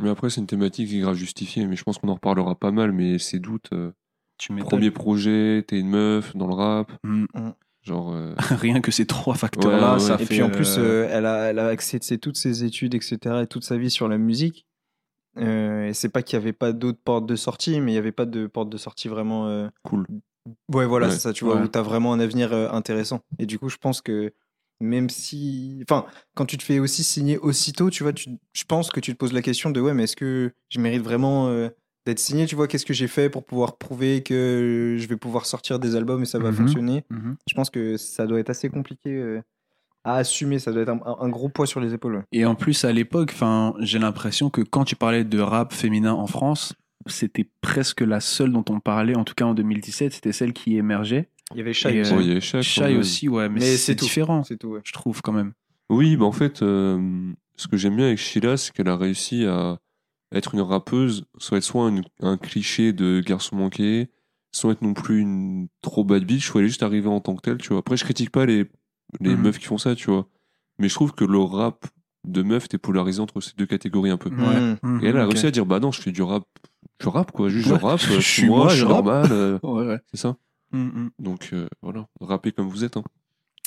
[0.00, 2.54] Mais après, c'est une thématique qui est grave justifiée, mais je pense qu'on en reparlera
[2.54, 3.70] pas mal, mais ces doutes.
[3.72, 3.90] euh,
[4.38, 7.24] Tu premier projet, t'es une meuf dans le rap, Mm.
[7.82, 8.12] Genre.
[8.14, 10.22] euh, Rien que ces trois facteurs-là, Ouais, ouais, ça ouais.
[10.22, 12.36] Et fait, puis en euh, plus, euh, elle, a, elle a axé tu sais, toutes
[12.36, 14.66] ses études, etc., et toute sa vie sur la musique.
[15.38, 17.98] Euh, et c'est pas qu'il y avait pas d'autres portes de sortie, mais il y
[17.98, 19.46] avait pas de porte de sortie vraiment.
[19.48, 20.06] euh, Cool.
[20.72, 21.12] Ouais, voilà, Ouais.
[21.12, 21.62] c'est ça, tu vois, Ouais.
[21.62, 23.20] où t'as vraiment un avenir euh, intéressant.
[23.38, 24.32] Et du coup, je pense que
[24.80, 25.78] même si.
[25.88, 28.28] Enfin, quand tu te fais aussi signer aussitôt, tu vois, tu...
[28.52, 31.02] je pense que tu te poses la question de ouais, mais est-ce que je mérite
[31.02, 31.68] vraiment euh,
[32.06, 35.46] d'être signé Tu vois, qu'est-ce que j'ai fait pour pouvoir prouver que je vais pouvoir
[35.46, 36.56] sortir des albums et ça va Mhm.
[36.56, 37.04] fonctionner?
[37.10, 37.36] Mhm.
[37.48, 39.40] Je pense que ça doit être assez compliqué euh,
[40.04, 42.16] à assumer, ça doit être un, un gros poids sur les épaules.
[42.16, 42.22] ouais.
[42.32, 46.12] Et en plus, à l'époque, enfin, j'ai l'impression que quand tu parlais de rap féminin
[46.12, 46.74] en France,
[47.06, 50.76] c'était presque la seule dont on parlait, en tout cas en 2017, c'était celle qui
[50.76, 51.28] émergeait.
[51.54, 52.12] Il y avait Shai aussi.
[52.32, 52.98] euh, Shai même.
[52.98, 54.80] aussi, ouais, mais, Mais c'est différent, C'est tout, ouais.
[54.84, 55.52] je trouve quand même.
[55.90, 56.98] Oui, bah en fait, euh,
[57.56, 59.78] ce que j'aime bien avec Sheila, c'est qu'elle a réussi à
[60.32, 64.08] être une rappeuse, soit être soit une- un cliché de garçon manqué,
[64.52, 67.34] sans être non plus une trop bad bitch, ou elle est juste arrivée en tant
[67.36, 67.78] que telle, tu vois.
[67.78, 68.66] Après, je critique pas les,
[69.20, 69.42] les Mhm.
[69.42, 70.28] meufs qui font ça, tu vois.
[70.78, 71.86] Mais je trouve que le rap
[72.24, 74.30] de meuf était polarisé entre ces deux catégories un peu.
[74.30, 74.76] Ouais.
[74.82, 76.44] Mhm, Et elle a réussi à dire, bah non, je fais du rap,
[77.00, 79.58] je rappe quoi, juste Ouais, je rappe, je je suis moi, moi, je normal, euh,
[79.62, 80.00] Ouais, ouais.
[80.12, 80.36] c'est ça.
[81.18, 82.96] Donc euh, voilà, rappez comme vous êtes.
[82.96, 83.04] Hein.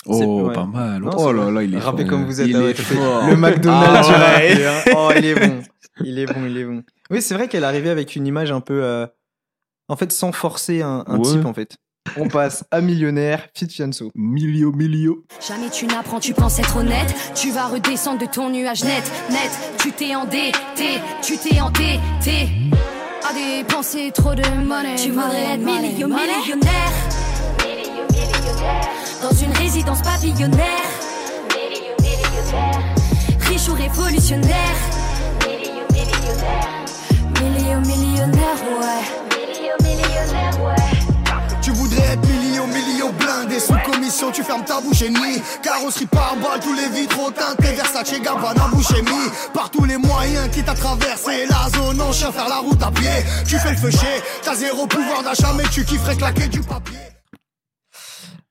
[0.07, 0.53] Oh, ouais.
[0.53, 1.01] pas mal.
[1.01, 2.09] Non, oh là là, il est Rappez fort.
[2.11, 2.47] comme vous êtes.
[2.47, 3.27] Il est fort.
[3.27, 4.93] Le McDonald's Ah ouais.
[4.95, 5.59] Oh, il est bon.
[6.03, 6.83] Il est bon, il est bon.
[7.09, 8.83] Oui, c'est vrai qu'elle arrivait avec une image un peu.
[8.83, 9.07] euh,
[9.87, 11.23] En fait, sans forcer un, un Ouais.
[11.23, 11.77] type, en fait.
[12.17, 14.11] On passe à millionnaire, fit Fianso.
[14.13, 15.23] Milio, milio.
[15.47, 17.13] Jamais tu n'apprends, tu penses être honnête.
[17.33, 19.49] Tu vas redescendre de ton nuage net, net.
[19.79, 22.49] Tu t'es endetté, tu t'es endetté.
[23.27, 24.95] À dépenser trop de monnaie.
[24.97, 26.93] Tu voudrais être millio- millionnaire.
[29.27, 30.85] Dans une résidence pavillonnaire.
[33.39, 34.75] Riche ou révolutionnaire.
[37.41, 39.05] Millio- millionnaire, ouais.
[41.59, 46.05] Tu voudrais être million, million blindé Sous commission, tu fermes ta bouche et nuit Carrosserie
[46.05, 50.47] par balle, tous les vitraux teintés Versace, Gabbana, bouche et mi Par tous les moyens
[50.51, 53.09] qui t'a traversé la zone En chien, faire la route à pied
[53.47, 56.99] Tu fais le feuché, t'as zéro pouvoir d'achat Mais tu kifferais claquer du papier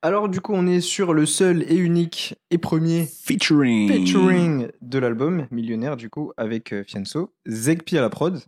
[0.05, 3.90] Alors, du coup, on est sur le seul et unique et premier Featuring.
[3.90, 7.33] featuring de l'album, Millionnaire, du coup, avec euh, Fianso.
[7.49, 8.38] Zegpi à la prod.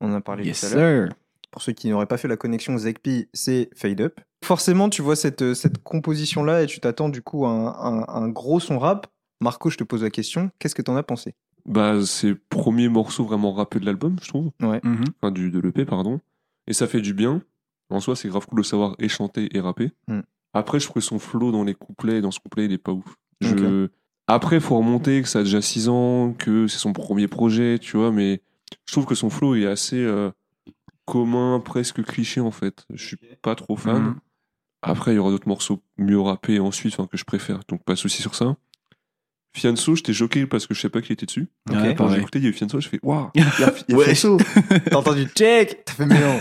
[0.00, 1.08] On en a parlé Yes, tout à l'heure.
[1.08, 1.16] sir.
[1.50, 4.20] Pour ceux qui n'auraient pas fait la connexion, Zegpi, c'est Fade Up.
[4.44, 7.66] Forcément, tu vois cette, euh, cette composition-là et tu t'attends du coup à un,
[8.00, 9.08] un- un gros son rap.
[9.40, 10.52] Marco, je te pose la question.
[10.60, 11.34] Qu'est-ce que t'en as pensé?
[11.66, 14.50] Bah c'est le premier morceau vraiment rappé de l'album, je trouve.
[14.60, 15.04] Mhm.
[15.20, 16.20] enfin du, de l'EP, pardon.
[16.68, 17.42] Et ça fait du bien.
[17.90, 19.90] En soi, c'est grave cool de savoir et chanter et rapper.
[20.06, 20.20] Mm.
[20.52, 22.92] Après, je trouvais son flow dans les couplets et dans ce couplet, il est pas
[22.92, 23.16] ouf.
[23.40, 23.88] Je...
[24.26, 27.96] Après, faut remonter que ça a déjà 6 ans, que c'est son premier projet, tu
[27.96, 28.42] vois, mais
[28.86, 30.30] je trouve que son flow est assez euh,
[31.04, 32.86] commun, presque cliché en fait.
[32.94, 34.02] Je suis pas trop fan.
[34.02, 34.14] Mhm.
[34.82, 37.94] Après, il y aura d'autres morceaux mieux rappés ensuite, enfin, que je préfère, donc pas
[37.94, 38.56] de souci sur ça.
[39.52, 41.48] Fianso, j'étais choqué parce que je sais pas qui était dessus.
[41.68, 41.96] Ouais, Ok.
[41.96, 43.30] Quand j'ai écouté, il y a eu Fianso, je fais waouh!
[43.34, 44.04] Il y a, il y a Ouais.
[44.14, 44.38] Fianso.
[44.86, 46.38] T'as entendu check T'as fait mais non.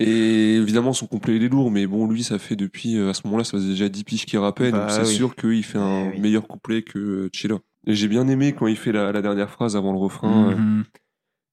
[0.00, 3.14] Et évidemment, son complet il est lourd, mais bon, lui, ça fait depuis, euh, à
[3.14, 5.14] ce moment-là, ça faisait déjà 10 piges qu'il rappait, Bah donc c'est oui.
[5.14, 6.20] sûr qu'il fait un Eh oui.
[6.20, 7.58] meilleur couplet que Chilla.
[7.86, 10.50] Et j'ai bien aimé quand il fait la, la dernière phrase avant le refrain.
[10.52, 10.84] euh, Mhm.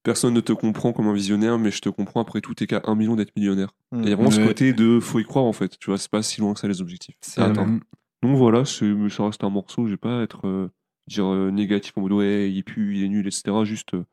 [0.04, 2.80] Personne ne te comprend comme un visionnaire, mais je te comprends après tout tes cas
[2.84, 3.74] un million d'être millionnaire.
[3.92, 4.00] Mm.
[4.00, 4.46] Et il y a vraiment ce Ouais.
[4.46, 6.68] côté de faut y croire en fait, tu vois, c'est pas si loin que ça
[6.68, 7.16] les objectifs.
[7.20, 7.80] C'est à atteindre.
[8.22, 10.70] Donc voilà, ça reste un morceau, j'ai pas à être euh,
[11.08, 13.64] dire euh, négatif en mode ouais, il pue, il est nul, etc.
[13.64, 14.04] Juste, euh,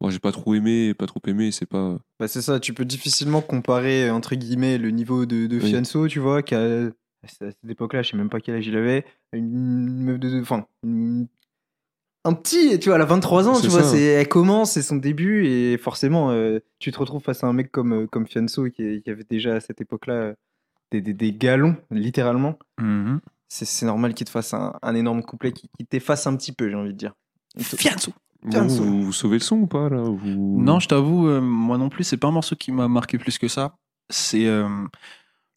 [0.00, 1.98] moi j'ai pas trop aimé, pas trop aimé, c'est pas.
[2.20, 5.68] Bah c'est ça, tu peux difficilement comparer entre guillemets le niveau de, de Oui.
[5.70, 9.04] Fianso, tu vois, qu'à à cette époque-là, je sais même pas quel âge il avait,
[9.32, 11.26] une meuf de, enfin, une-
[12.24, 14.96] un petit, tu vois, elle a 23 ans, tu vois, c'est, elle commence, c'est son
[14.96, 18.64] début, et forcément, euh, tu te retrouves face à un mec comme, euh, comme Fianso
[18.70, 20.34] qui, qui avait déjà à cette époque-là
[20.90, 22.58] des, des, des galons, littéralement.
[22.80, 23.20] Mhm.
[23.48, 26.52] C'est, c'est normal qu'il te fasse un, un énorme couplet qui, qui t'efface un petit
[26.52, 27.14] peu, j'ai envie de dire.
[27.60, 28.12] Fianso.
[28.46, 28.82] Vous, Fianso.
[28.82, 30.56] vous, vous sauvez le son ou pas là vous...
[30.62, 33.38] Non, je t'avoue, euh, moi non plus, c'est pas un morceau qui m'a marqué plus
[33.38, 33.76] que ça.
[34.08, 34.68] C'est euh,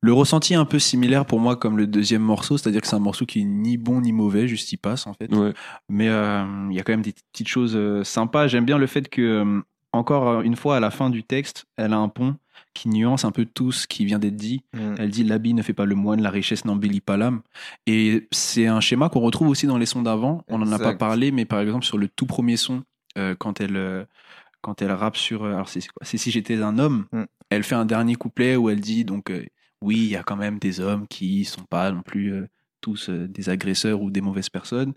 [0.02, 2.95] le ressenti est un peu similaire pour moi comme le deuxième morceau, c'est-à-dire que c'est
[2.95, 5.34] un morceau qui est ni bon ni mauvais, juste il passe en fait.
[5.34, 5.54] Ouais.
[5.89, 8.47] Mais euh, il y a quand même des petites choses euh, sympas.
[8.47, 11.93] J'aime bien le fait que, euh, encore une fois, à la fin du texte, elle
[11.93, 12.36] a un pont
[12.74, 14.63] qui nuance un peu tout ce qui vient d'être dit.
[14.74, 14.95] Mm.
[14.98, 17.41] Elle dit l'habit ne fait pas le moine, la richesse n'embellit pas l'âme.
[17.88, 20.43] Et c'est un schéma qu'on retrouve aussi dans les sons d'avant.
[20.48, 22.84] On n'en a pas parlé, mais par exemple sur le tout premier son,
[23.17, 24.06] euh, quand elle euh,
[24.62, 26.06] quand elle rappe sur, euh, alors c'est c'est quoi?
[26.06, 27.06] C'est si j'étais un homme.
[27.12, 27.24] Mm.
[27.50, 29.45] Elle fait un dernier couplet où elle dit donc euh,
[29.82, 32.34] oui, il y a quand même des hommes qui sont pas non plus
[32.82, 34.93] tous des agresseurs ou des mauvaises personnes,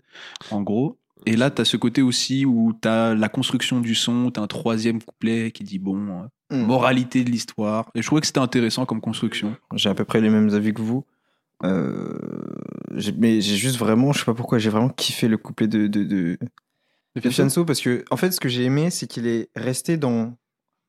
[0.51, 0.99] en gros.
[1.25, 4.41] Et là, tu as ce côté aussi où tu as la construction du son, tu
[4.41, 6.65] as un troisième couplet qui dit bon, euh, Mm.
[6.65, 7.89] moralité de l'histoire.
[7.95, 9.55] Et je trouvais que c'était intéressant comme construction.
[9.75, 11.03] J'ai à peu près les mêmes avis que vous.
[11.63, 12.17] Euh,
[12.95, 15.87] j'ai- mais j'ai juste vraiment, je sais pas pourquoi, j'ai vraiment kiffé le couplet de,
[15.87, 16.37] de, de,
[17.15, 20.35] de Fianso parce que, en fait, ce que j'ai aimé, c'est qu'il est resté dans,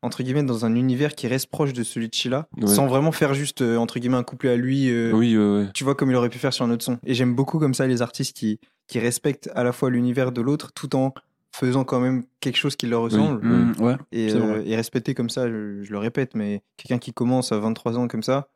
[0.02, 2.66] entre guillemets, dans un univers qui reste proche de celui de Sheila, Ouais.
[2.66, 4.90] sans vraiment faire juste, euh, entre guillemets, un couplet à lui.
[4.90, 5.66] euh, Oui, ouais, ouais.
[5.74, 6.98] Tu vois, comme il aurait pu faire sur un autre son.
[7.06, 10.40] Et j'aime beaucoup comme ça les artistes qui, qui respectent à la fois l'univers de
[10.40, 11.14] l'autre tout en
[11.54, 13.44] faisant quand même quelque chose qui leur ressemble.
[13.46, 13.74] Mm.
[13.78, 13.96] Mm, ouais.
[14.10, 17.58] Et, euh, et respecter comme ça, je, je le répète, mais quelqu'un qui commence à
[17.58, 18.48] 23 ans comme ça,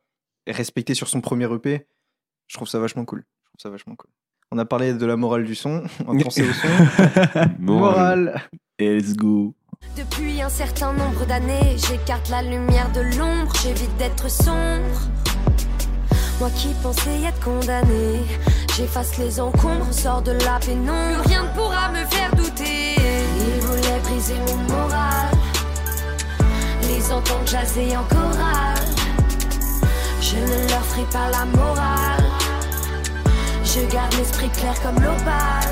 [0.47, 1.87] et respecter sur son premier EP,
[2.49, 3.25] je trouve ça vachement cool.
[3.45, 4.11] Je trouve ça vachement cool.
[4.51, 7.49] On a parlé de la morale du son, on va penser au son.
[7.61, 8.43] Morale.
[8.81, 9.55] Et let's go.
[9.97, 15.09] Depuis un certain nombre d'années, j'écarte la lumière de l'ombre, j'évite d'être sombre.
[16.41, 18.23] Moi qui pensais être condamné,
[18.77, 21.23] j'efface les encombres, sors de la pénombre.
[21.23, 22.68] Plus rien ne pourra me faire douter.
[24.29, 25.35] Briser mon moral,
[26.83, 28.85] les entendre jaser en chorale.
[30.21, 32.25] Je ne leur ferai pas la morale.
[33.65, 35.65] Je garde l'esprit clair comme l'opale.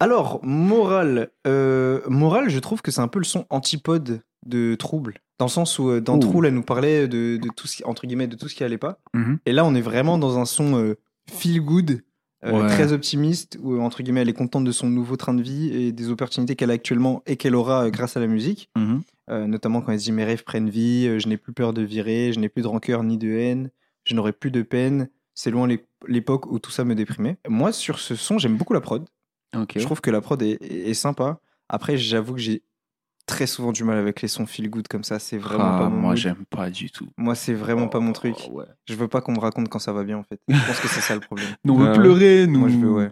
[0.00, 1.30] Alors, morale.
[1.46, 5.18] Euh, morale, je trouve que c'est un peu le son antipode de Trouble.
[5.38, 6.20] Dans le sens où, euh, dans Ouh.
[6.20, 8.64] Trouble, elle nous parlait de, de tout ce qui, entre guillemets, de tout ce qui
[8.64, 8.98] allait pas.
[9.14, 9.38] Mhm.
[9.46, 10.98] Et là, on est vraiment dans un son euh,
[11.30, 12.02] feel good,
[12.44, 12.66] Ouais.
[12.68, 15.92] très optimiste, où, entre guillemets, elle est contente de son nouveau train de vie et
[15.92, 18.68] des opportunités qu'elle a actuellement et qu'elle aura euh, grâce à la musique.
[18.76, 19.02] Mhm.
[19.30, 21.72] Euh, notamment quand elle se dit mes rêves prennent vie, euh, je n'ai plus peur
[21.72, 23.70] de virer, je n'ai plus de rancœur ni de haine,
[24.04, 25.08] je n'aurai plus de peine.
[25.34, 27.36] C'est loin l'ép- l'époque où tout ça me déprimait.
[27.48, 29.04] Moi, sur ce son, j'aime beaucoup la prod.
[29.80, 31.38] Je trouve que la prod est, est- est sympa.
[31.68, 32.62] Après, j'avoue que j'ai
[33.26, 35.18] très souvent du mal avec les sons feel good comme ça.
[35.18, 37.08] C'est vraiment Ah, pas mon moi, j'aime pas du tout.
[37.16, 38.34] Moi, c'est vraiment pas mon truc.
[38.48, 38.64] Oh, ouais.
[38.88, 40.40] Je veux pas qu'on me raconte quand ça va bien, en fait.
[40.48, 41.48] Je pense que c'est ça le problème.
[41.64, 41.98] Nous, on veut Ah ouais.
[41.98, 42.60] pleurer, nous.
[42.60, 43.10] Moi, je veux, ouais.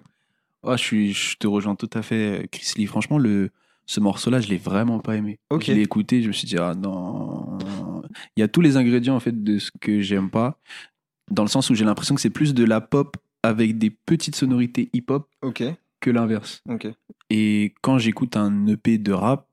[0.65, 2.87] Ah, je, suis, je te rejoins tout à fait, Chris Lee.
[2.87, 3.51] Franchement, le,
[3.87, 5.39] ce morceau-là, je l'ai vraiment pas aimé.
[5.51, 5.65] Ok.
[5.65, 7.59] Je l'ai écouté, je me suis dit, ah non.
[8.37, 10.59] Il y a tous les ingrédients, en fait, de ce que j'aime pas.
[11.31, 14.35] Dans le sens où j'ai l'impression que c'est plus de la pop avec des petites
[14.37, 15.63] sonorités hip-hop Ok,
[16.01, 16.63] que l'inverse.
[16.69, 16.89] ok.
[17.31, 19.47] Et quand j'écoute un EP de rap,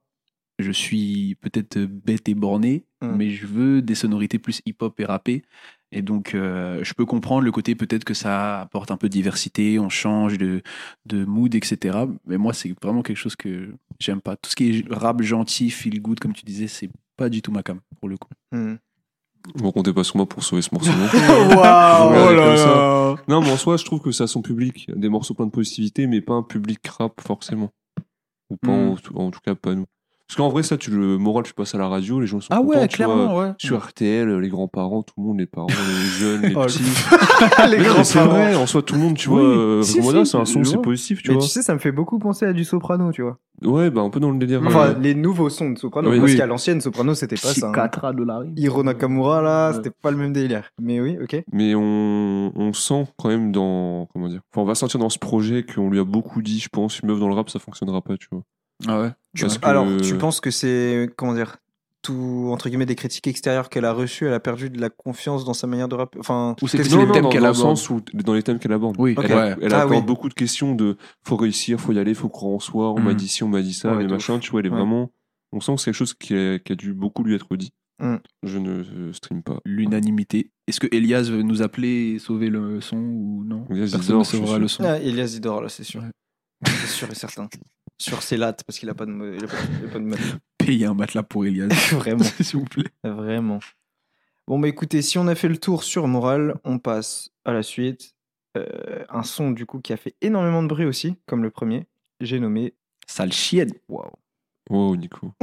[0.59, 3.15] je suis peut-être bête et borné, Mm.
[3.15, 5.43] mais je veux des sonorités plus hip-hop et rappé.
[5.91, 9.13] Et donc, euh, je peux comprendre le côté peut-être que ça apporte un peu de
[9.13, 10.61] diversité, on change de,
[11.05, 11.97] de mood, etc.
[12.25, 14.35] Mais moi, c'est vraiment quelque chose que j'aime pas.
[14.35, 17.51] Tout ce qui est rap gentil, feel good, comme tu disais, c'est pas du tout
[17.51, 18.29] ma cam, pour le coup.
[18.51, 18.75] Hmm.
[19.55, 20.89] Bon, comptez pas sur moi pour sauver ce morceau.
[20.91, 23.15] Waouh Regardez comme ça.
[23.29, 24.89] Non, mais en soi, je trouve que ça a son public.
[24.93, 27.69] Des morceaux pleins de positivité, mais pas un public rap forcément.
[28.49, 28.89] Ou pas, Mm.
[28.89, 29.85] en, tout- en tout cas, pas nous.
[30.27, 32.47] Parce qu'en vrai, ça, tu le moral, tu passes à la radio, les gens sont
[32.51, 33.15] Ah contents, ouais, tu vois.
[33.15, 33.51] clairement, ouais.
[33.59, 35.73] Sur RTL, les grands-parents, tout le monde, les parents, les
[36.19, 36.79] jeunes, les Oh, petits.
[37.71, 39.43] les Non, mais grands c'est vrai, en soi, tout le monde, tu Oui, vois.
[39.47, 40.81] euh, si, si, c'est un son, c'est vois.
[40.81, 41.43] positif, tu Mais vois.
[41.43, 43.37] tu sais, ça me fait beaucoup penser à du soprano, tu vois.
[43.63, 44.61] Ouais, bah, un peu dans le délire.
[44.65, 46.11] Enfin, euh, les nouveaux sons de soprano.
[46.11, 46.19] Oui.
[46.19, 46.37] parce Oui.
[46.37, 47.71] qu'à l'ancienne, soprano, c'était pas ça.
[47.73, 48.13] hein.
[48.13, 48.53] de la rime.
[48.57, 49.75] Hiro Nakamura, là, Ouais.
[49.77, 50.69] c'était pas le même délire.
[50.81, 51.41] Mais oui, ok.
[51.53, 54.07] Mais on, on sent quand même dans.
[54.13, 56.67] Comment dire Enfin, on va sentir dans ce projet qu'on lui a beaucoup dit, je
[56.69, 58.43] pense, une meuf dans le rap, ça fonctionnera pas, tu vois.
[58.85, 59.11] Ah ouais.
[59.39, 59.59] Parce Ouais.
[59.59, 61.57] que- Alors, tu penses que c'est, comment dire,
[62.03, 65.43] tout, entre guillemets, des critiques extérieures qu'elle a reçues, elle a perdu de la confiance
[65.45, 67.47] dans sa manière de rap Enfin, Ou c'est que- les non, thèmes non, qu'elle dans,
[67.47, 67.77] dans le aborde.
[67.77, 68.95] sens où, dans les thèmes qu'elle aborde.
[68.99, 69.25] Oui, Ok.
[69.29, 70.05] Elle, Ah aborde oui.
[70.07, 73.13] beaucoup de questions de faut réussir, faut y aller, faut croire en soi, on m'a
[73.13, 74.77] dit ci, on m'a dit ça, Ouais, mais machin, tu vois, elle est Ouais.
[74.77, 75.11] vraiment.
[75.51, 77.73] On sent que c'est quelque chose qui a, qui a dû beaucoup lui être dit.
[77.99, 78.19] Mhm.
[78.43, 79.59] Je ne stream pas.
[79.65, 80.51] L'unanimité.
[80.67, 83.65] Est-ce que Elias veut nous appeler et sauver le son ou non?
[83.71, 84.59] Elias, il Personne ne sauvera sûr.
[84.59, 84.83] le son.
[84.85, 86.01] Ah, Elias Idor, là, c'est sûr.
[86.01, 86.11] Ouais.
[86.65, 87.49] C'est sûr et certain.
[87.99, 90.03] Sur ses lattes, parce qu'il a pas de, il a pas, il a pas de
[90.03, 90.37] matelas.
[90.57, 91.67] Payer un matelas pour Elias.
[91.91, 92.23] Vraiment.
[92.41, 92.91] S'il vous plaît.
[93.03, 93.59] Vraiment.
[94.47, 97.63] Bon, bah écoutez, si on a fait le tour sur Moral, on passe à la
[97.63, 98.15] suite.
[98.57, 101.85] Euh, un son, du coup, qui a fait énormément de bruit aussi, comme le premier.
[102.21, 102.73] j'ai nommé.
[103.07, 103.73] Sale chienne.
[103.89, 104.11] Waouh.
[104.69, 105.33] Wow, Nico.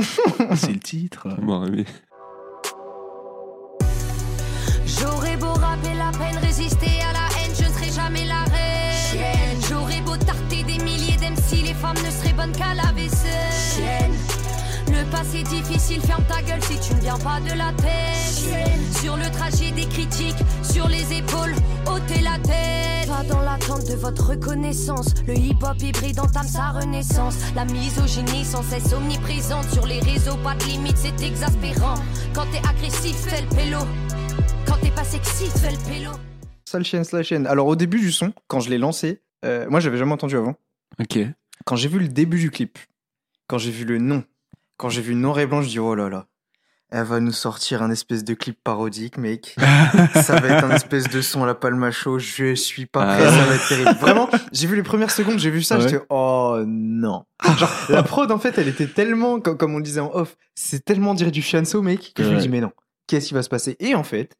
[0.54, 1.28] C'est le titre.
[4.86, 8.43] J'aurais beau rapper la peine, résister à la haine, je ne serai jamais la
[11.92, 14.12] ne seraient bonnes qu'à la vaisselle.
[14.88, 19.00] Le passé difficile, ferme ta gueule si tu ne viens pas de la tête.
[19.02, 21.54] Sur le trajet des critiques, sur les épaules,
[21.86, 23.08] ôtez la tête.
[23.08, 25.14] Pas dans l'attente de votre reconnaissance.
[25.26, 27.36] Le hip-hop hybride entame sa renaissance.
[27.54, 31.94] La misogynie sans cesse omniprésente sur les réseaux, pas de limite, c'est exaspérant.
[32.34, 33.78] Quand t'es agressif, fais le pélo.
[34.66, 36.10] Quand t'es pas sexy, fais le pélo.
[36.64, 37.46] Sale chienne, sale chienne.
[37.46, 40.54] Alors, au début du son, quand je l'ai lancé, euh, moi, j'avais jamais entendu avant.
[41.00, 41.18] Ok.
[41.64, 42.78] Quand j'ai vu le début du clip,
[43.46, 44.24] quand j'ai vu le nom,
[44.76, 46.26] quand j'ai vu noir et blanc, je dis oh là là,
[46.90, 49.56] elle va nous sortir un espèce de clip parodique, mec.
[50.14, 52.18] ça va être un espèce de son à la palma chaud.
[52.18, 53.30] Je suis pas prêt, Ah.
[53.30, 53.94] ça va être terrible.
[54.00, 55.82] Vraiment, j'ai vu les premières secondes, j'ai vu ça, Ouais.
[55.88, 57.24] j'étais oh non.
[57.58, 60.36] Genre la prod en fait, elle était tellement, comme, comme on le disait en off,
[60.54, 62.72] c'est tellement dire du fianso, mec, que je me dis mais non,
[63.06, 63.76] qu'est-ce qui va se passer?
[63.80, 64.36] Et en fait,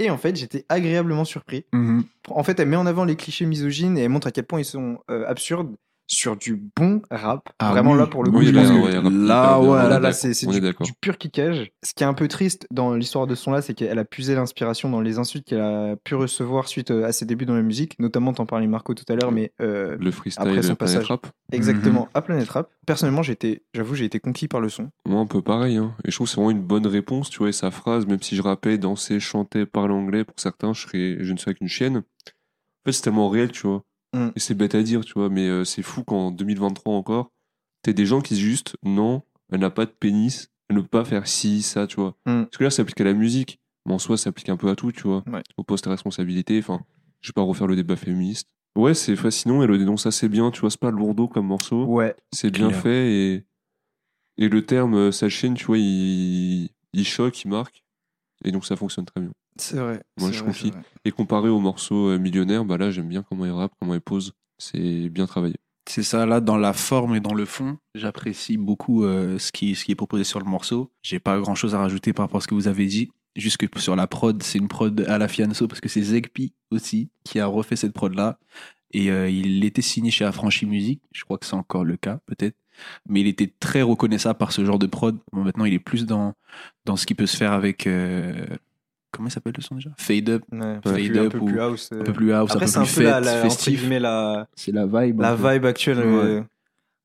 [0.00, 1.66] et en fait, j'étais agréablement surpris.
[1.72, 2.04] Mhm.
[2.30, 4.58] En fait, elle met en avant les clichés misogynes et elle montre à quel point
[4.60, 7.48] ils sont euh, absurdes sur du bon rap.
[7.58, 7.98] Ah Vraiment oui.
[7.98, 11.16] là pour le coup, Oui, là, ouais, là, ouais, là, là, c'est du, du pur
[11.16, 11.72] kickage.
[11.82, 14.34] Ce qui est un peu triste dans l'histoire de ce son-là, c'est qu'elle a puisé
[14.34, 17.62] l'inspiration dans les insultes qu'elle a pu recevoir suite euh, à ses débuts dans la
[17.62, 17.98] musique.
[17.98, 21.06] Notamment, t'en parlais Marco tout à l'heure, mais euh, Le freestyle Après son Planet passage.
[21.06, 21.26] Rap.
[21.52, 22.70] exactement à Planet Rap.
[22.86, 24.90] Personnellement, été- j'avoue, j'ai été conquis par le son.
[25.08, 25.76] Moi, un peu pareil.
[25.78, 25.94] Hein.
[26.04, 27.48] Et je trouve que c'est vraiment une bonne réponse, tu vois.
[27.48, 31.16] Et sa phrase, même si je rappais, dansais, chantais, parlais anglais, pour certains, je, serais,
[31.20, 31.98] je ne serais qu'une chienne.
[31.98, 32.02] En
[32.84, 33.82] fait, c'est tellement réel, tu vois.
[34.14, 34.30] Mm.
[34.36, 35.28] Et c'est bête à dire, tu vois.
[35.28, 37.30] Mais euh, c'est fou qu'en 2023 encore,
[37.82, 39.22] t'es des gens qui disent juste non,
[39.52, 42.16] elle n'a pas de pénis, elle ne peut pas faire ci, ça, tu vois.
[42.26, 42.44] Mm.
[42.44, 43.58] Parce que là, ça s'applique à la musique.
[43.86, 45.22] Mais en soi, ça s'applique un peu à tout, tu vois.
[45.30, 45.42] Ouais.
[45.58, 46.58] Au poste à responsabilité.
[46.58, 46.80] Enfin,
[47.20, 48.48] je vais pas refaire le débat féministe.
[48.76, 49.62] Ouais, c'est fascinant.
[49.62, 50.70] Elle le dénonce assez bien, tu vois.
[50.70, 51.84] C'est pas lourdeau comme morceau.
[51.84, 52.80] Ouais, C'est bien Clair.
[52.80, 53.44] fait et,
[54.38, 57.84] et le terme euh, sa chaîne, tu vois, il, il choque, il marque.
[58.44, 59.30] Et donc ça fonctionne très bien.
[59.56, 60.02] C'est vrai.
[60.18, 60.72] Moi, je vrai, confie.
[61.04, 64.00] Et comparé au morceau euh, Millionnaire, bah là, j'aime bien comment il rappe, comment il
[64.00, 64.32] pose.
[64.58, 65.56] C'est bien travaillé.
[65.88, 69.74] C'est ça, là, dans la forme et dans le fond, j'apprécie beaucoup euh, ce, qui,
[69.74, 70.90] ce qui est proposé sur le morceau.
[71.02, 73.10] J'ai pas grand chose à rajouter par rapport à ce que vous avez dit.
[73.36, 76.54] Juste que sur la prod, c'est une prod à la Fianso parce que c'est Zegpi
[76.70, 78.38] aussi qui a refait cette prod-là.
[78.92, 81.02] Et euh, il était signé chez Affranchi Music.
[81.12, 82.56] Je crois que c'est encore le cas, peut-être.
[83.08, 85.18] Mais il était très reconnaissable par ce genre de prod.
[85.32, 86.34] Bon, maintenant, il est plus dans,
[86.86, 87.86] dans ce qui peut se faire avec.
[87.86, 88.46] euh,
[89.14, 89.90] comment il s'appelle le son déjà?
[89.98, 90.42] Fade Up.
[90.52, 90.80] Ouais, Ouais.
[90.80, 91.90] plus- Fade un up peu ou- plus house.
[91.92, 92.00] euh.
[92.00, 93.42] Un peu plus house, Après, un c'est peu un plus peu la, fête, la, entre
[93.42, 93.88] festif.
[93.90, 95.20] la, C'est la vibe.
[95.20, 95.52] la un peu.
[95.52, 95.98] vibe actuelle.
[95.98, 96.04] Ouais.
[96.04, 96.42] euh,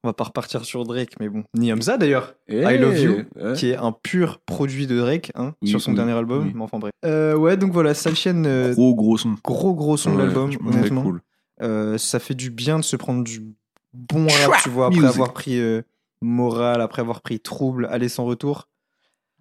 [0.03, 1.43] On va pas repartir sur Drake, mais bon.
[1.57, 2.33] Ni Hamza d'ailleurs.
[2.47, 3.51] Eh, I Love You, ouais.
[3.53, 6.45] qui est un pur produit de Drake hein, Oui, sur son oui, dernier album.
[6.45, 6.53] oui.
[6.55, 6.93] Mais enfin bref.
[7.03, 9.35] Euh, ouais, donc voilà, sale chienne, euh, Gros, gros son.
[9.43, 11.03] gros gros son de l'album, honnêtement.
[11.03, 11.21] cool.
[11.61, 13.41] Euh, ça fait du bien de se prendre du
[13.93, 15.13] bon rap, tu vois, après Music.
[15.15, 15.81] avoir pris euh,
[16.21, 18.68] Moral, après avoir pris Trouble, Aller sans retour.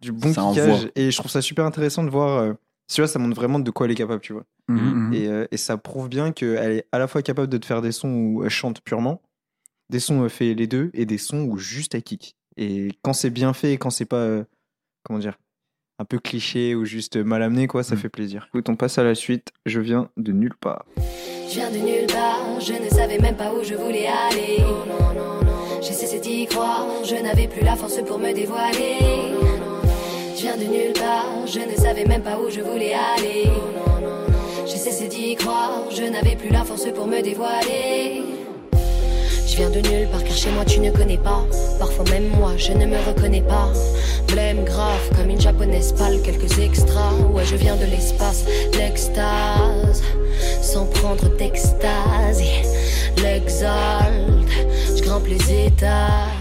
[0.00, 0.90] Du bon Ça kickage.
[0.96, 2.38] Et je trouve ça super intéressant de voir.
[2.40, 2.52] euh,
[2.92, 4.44] tu vois, ça montre vraiment de quoi elle est capable, tu vois.
[4.68, 5.12] Mhm.
[5.12, 7.82] Et, euh, et ça prouve bien qu'elle est à la fois capable de te faire
[7.82, 9.20] des sons où elle chante purement,
[9.90, 12.34] des sons où elle fait les deux, et des sons où juste elle kick.
[12.56, 14.44] Et quand c'est bien fait et quand c'est pas, euh,
[15.04, 15.37] comment dire,
[15.98, 17.98] un peu cliché ou juste mal amené, quoi, ça Mm.
[17.98, 18.46] fait plaisir.
[18.48, 19.48] Écoute, on passe à la suite.
[19.66, 20.84] Je viens de nulle part.
[21.48, 24.62] Je viens de nulle part, je ne savais même pas où je voulais aller.
[25.82, 29.38] J'ai cessé d'y croire, je n'avais plus la force pour me dévoiler.
[30.38, 33.51] Je viens de nulle part, je ne savais même pas où je voulais aller.
[34.66, 38.22] J'ai cessé d'y croire, je n'avais plus la force pour me dévoiler.
[39.48, 41.44] Je viens de nulle part car chez moi tu ne connais pas.
[41.81, 43.72] Parfois même moi je ne me reconnais pas.
[44.29, 47.14] Blême grave comme une japonaise pâle, quelques extras.
[47.33, 48.44] Ouais, je viens de l'espace,
[48.79, 50.05] l'extase.
[50.62, 52.44] Sans prendre d'extase,
[53.16, 54.53] l'exalte.
[54.96, 56.38] Je grimpe les étages.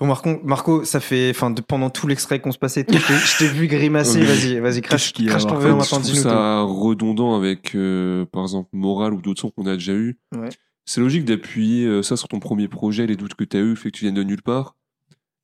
[0.00, 3.38] Bon, Marco, Marco ça fait, enfin, pendant tout l'extrait qu'on se passait, je t'ai- je
[3.38, 4.18] t'ai vu grimacer.
[4.20, 4.26] Oui.
[4.26, 9.14] Vas-y, vas-y, crache, a, crache ton je maintenant, ça redondant avec, euh, par exemple, Moral
[9.14, 10.18] ou d'autres sons qu'on a déjà eu.
[10.34, 10.48] Ouais.
[10.84, 13.70] C'est logique d'appuyer euh, ça sur ton premier projet, les doutes que tu as eu,
[13.70, 14.76] le fait que tu viennes de nulle part.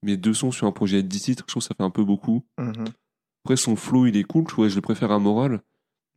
[0.03, 1.91] Mais deux sons sur un projet de 10 titres, je trouve que ça fait un
[1.91, 2.45] peu beaucoup.
[2.59, 2.87] Mhm.
[3.45, 5.61] Après, son flow, il est cool, tu vois, je le préfère à Moral.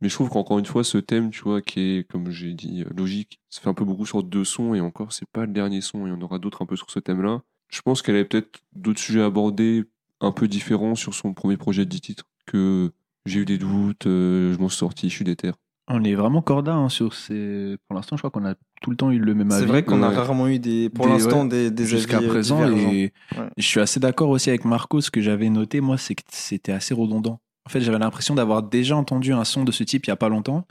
[0.00, 2.82] Mais je trouve qu'encore une fois, ce thème, tu vois, qui est, comme j'ai dit,
[2.82, 5.52] euh, logique, ça fait un peu beaucoup sur deux sons, et encore, c'est pas le
[5.52, 7.40] dernier son, il y en aura d'autres un peu sur ce thème-là.
[7.74, 9.82] Je pense qu'elle avait peut-être d'autres sujets abordés
[10.20, 12.92] un peu différents sur son premier projet de 10 titres, que
[13.26, 15.50] j'ai eu des doutes, euh, je m'en suis sorti, je suis déter.
[15.88, 17.76] On est vraiment corda hein, sur ces.
[17.88, 19.60] Pour l'instant, je crois qu'on a tout le temps eu le même avis.
[19.60, 20.14] C'est vrai qu'on a ouais.
[20.14, 22.64] rarement eu des, pour Des- l'instant, ouais, des, des jusqu'à euh, présent.
[22.76, 23.48] Et Ouais.
[23.58, 25.00] je suis assez d'accord aussi avec Marco.
[25.00, 27.40] Ce que j'avais noté, moi, c'est que c'était assez redondant.
[27.66, 30.16] En fait, j'avais l'impression d'avoir déjà entendu un son de ce type il y a
[30.16, 30.66] pas longtemps.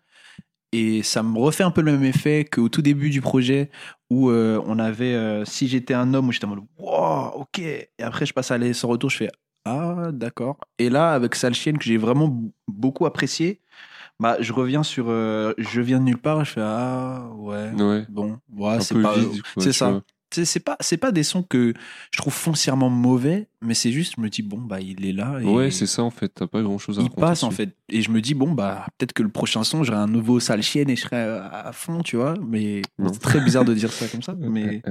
[0.74, 3.70] Et ça me refait un peu le même effet qu'au tout début du projet
[4.10, 7.60] où euh, on avait euh, Si j'étais un homme, où j'étais en mode Wow, ok.
[7.60, 9.30] Et après, je passe à l'aller sans retour, je fais
[9.66, 10.58] Ah, d'accord.
[10.80, 13.62] Et là, avec Sale Chienne, que j'ai vraiment beaucoup apprécié,
[14.20, 17.70] bah, je reviens sur euh, Je viens de nulle part, je fais Ah, ouais.
[17.72, 18.06] Ouais.
[18.10, 19.16] Bon, ouais, c'est pas.
[19.60, 20.02] c'est ça.
[20.34, 21.74] C'est pas, c'est pas des sons que
[22.12, 25.40] je trouve foncièrement mauvais, mais c'est juste, je me dis, bon, bah, il est là.
[25.42, 26.30] Et Ouais, c'est ça en fait.
[26.30, 27.76] T'as pas grand chose à il passe en fait.
[27.90, 30.64] Et je me dis, bon, bah, peut-être que le prochain son, j'aurai un nouveau sale
[30.64, 32.34] chienne et je serai à fond, tu vois.
[32.48, 34.34] Mais c'est très bizarre de dire ça comme ça.
[34.40, 34.82] Mais,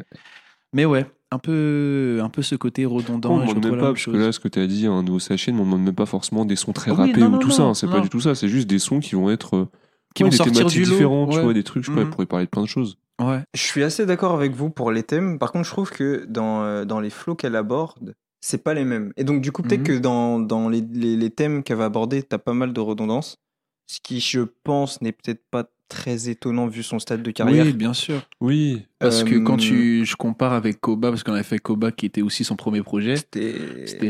[0.74, 3.34] mais ouais, un peu, un peu ce côté redondant.
[3.34, 5.52] on demande même pas, parce que là, ce que tu as dit, un nouveau sachet,
[5.52, 7.80] on demande même pas forcément des sons très rappés non, ou non, tout non, ça.
[7.80, 8.34] C'est pas du tout ça.
[8.34, 9.56] C'est juste des sons qui vont être.
[9.56, 9.68] euh,
[10.14, 11.98] Qui ouais, vont des sortir thématiques du lot, différentes, tu vois, des trucs, je Mhm.
[11.98, 12.96] elle pourrait parler de plein de choses.
[13.28, 13.40] Ouais.
[13.54, 15.38] Je suis assez d'accord avec vous pour les thèmes.
[15.38, 18.84] Par contre, je trouve que dans, euh, dans les flots qu'elle aborde, c'est pas les
[18.84, 19.12] mêmes.
[19.16, 19.86] Et donc, du coup, peut-être Mhm.
[19.86, 23.38] que dans, dans les, les, les thèmes qu'elle va aborder, t'as pas mal de redondance.
[23.86, 27.66] Ce qui, je pense, n'est peut-être pas très étonnant vu son stade de carrière.
[27.66, 28.22] Oui, bien sûr.
[28.40, 31.92] Oui, Parce que Euh, quand tu, je compare avec Koba, parce qu'on avait fait Koba
[31.92, 33.54] qui était aussi son premier projet, C'était.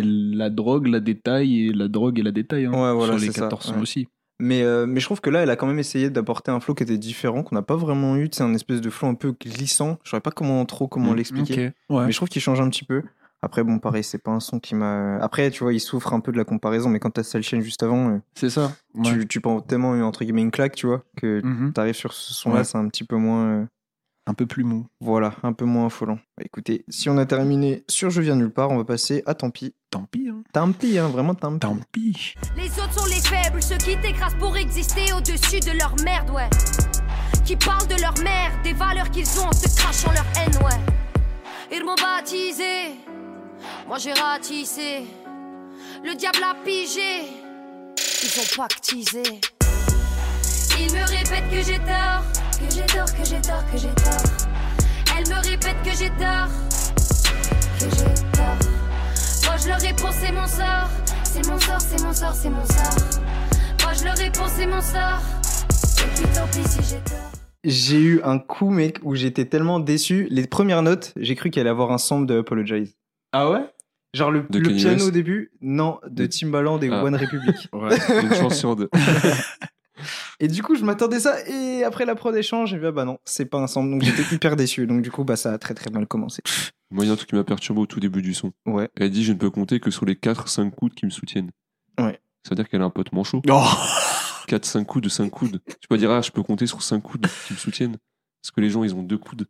[0.05, 2.66] la drogue, la détail et la drogue et la détail.
[2.66, 3.81] Hein, Ouais, voilà, sur les c'est ça, 14 sons ouais.
[3.81, 4.09] aussi.
[4.44, 6.74] Mais, euh, mais je trouve que là, elle a quand même essayé d'apporter un flow
[6.74, 8.28] qui était différent, qu'on n'a pas vraiment eu.
[8.33, 9.98] C'est un espèce de flow un peu glissant.
[10.02, 11.72] Je saurais pas comment trop comment Mm, l'expliquer.
[11.88, 12.07] Ouais.
[12.07, 13.02] Mais je trouve qu'il change un petit peu.
[13.40, 15.16] Après, bon, pareil, c'est pas un son qui m'a.
[15.22, 17.61] Après, tu vois, il souffre un peu de la comparaison, mais quand t'as celle chaîne
[17.61, 18.72] juste avant, euh, C'est ça.
[18.94, 19.02] Ouais.
[19.05, 21.72] tu, tu prends tellement entre guillemets une claque, tu vois, que Mhm.
[21.72, 22.64] t'arrives sur ce son-là, Ouais.
[22.64, 23.68] c'est un petit peu moins.
[24.27, 24.87] Un peu plus mou.
[25.01, 26.19] Voilà, un peu moins affolant.
[26.37, 29.35] Bah, écoutez, si on a terminé sur Je viens nulle part, on va passer à
[29.35, 29.75] Tant pis.
[29.91, 30.29] Tant pis.
[30.31, 30.43] Hein.
[30.53, 31.59] Tant pis, hein, vraiment tant pis.
[31.59, 32.35] Tant pis.
[32.57, 36.49] Les autres sont les faibles, ceux qui t'écrasent pour exister au-dessus de leur merde, ouais.
[37.45, 40.81] Qui parlent de leur mère, des valeurs qu'ils ont en se crachant leur haine, ouais.
[41.75, 42.95] Ils m'ont baptisé,
[43.89, 45.05] moi j'ai ratissé.
[46.05, 47.23] Le diable a pigé,
[47.97, 49.23] ils ont pactisé.
[50.79, 52.23] Ils me répètent que j'ai tort,
[52.68, 54.48] que j'ai tort, que j'ai tort, que j'ai tort.
[55.18, 56.48] Elle me répète que j'ai tort,
[57.79, 58.59] que j'ai tort.
[59.46, 60.88] Moi je leur réponds c'est mon sort,
[61.25, 63.20] c'est mon sort, c'est mon sort, c'est mon sort.
[63.83, 65.20] Moi je leur réponds c'est mon sort.
[65.98, 67.33] Et puis tant pis si j'ai tort.
[67.64, 70.27] J'ai eu un coup, mec, où j'étais tellement déçu.
[70.31, 72.96] Les premières notes, j'ai cru qu'il allait avoir un sample de Apologize.
[73.33, 73.61] Ah ouais?
[74.14, 75.07] Genre le, De le Kanye piano West?
[75.07, 75.53] au début?
[75.61, 77.05] Non, de De- Timbaland et Ah.
[77.05, 77.68] One Republic.
[77.72, 77.96] Ouais.
[78.20, 78.90] une chance sur deux.
[80.41, 81.37] Et du coup, je m'attendais ça.
[81.49, 83.91] Et après la prod échange, j'ai vu, ah bah non, c'est pas un sample.
[83.91, 84.87] Donc j'étais hyper déçu.
[84.87, 86.43] Donc du coup, bah ça a très très mal commencé.
[86.91, 88.53] Moi, il y a un truc qui m'a perturbé au tout début du son.
[88.67, 88.88] Ouais.
[88.97, 91.51] Elle dit Je ne peux compter que sur les 4-5 coudes qui me soutiennent.
[91.99, 92.21] Ouais.
[92.45, 93.41] Ça veut dire qu'elle a un pote manchot.
[93.49, 93.65] Oh
[94.49, 95.61] 4-5 coudes, 5 coudes.
[95.81, 97.97] Tu peux dire Ah, je peux compter sur 5 coudes qui me soutiennent.
[98.43, 99.47] Parce que les gens, ils ont deux coudes.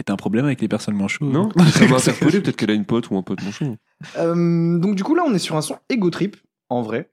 [0.00, 2.40] Et t'as un problème avec les personnes manchots Non Ça m'a interpellé.
[2.40, 3.76] Peut-être qu'elle a une pote ou un pote manchot.
[4.18, 6.36] Euh, donc du coup, là, on est sur un son ego trip,
[6.68, 7.10] en vrai.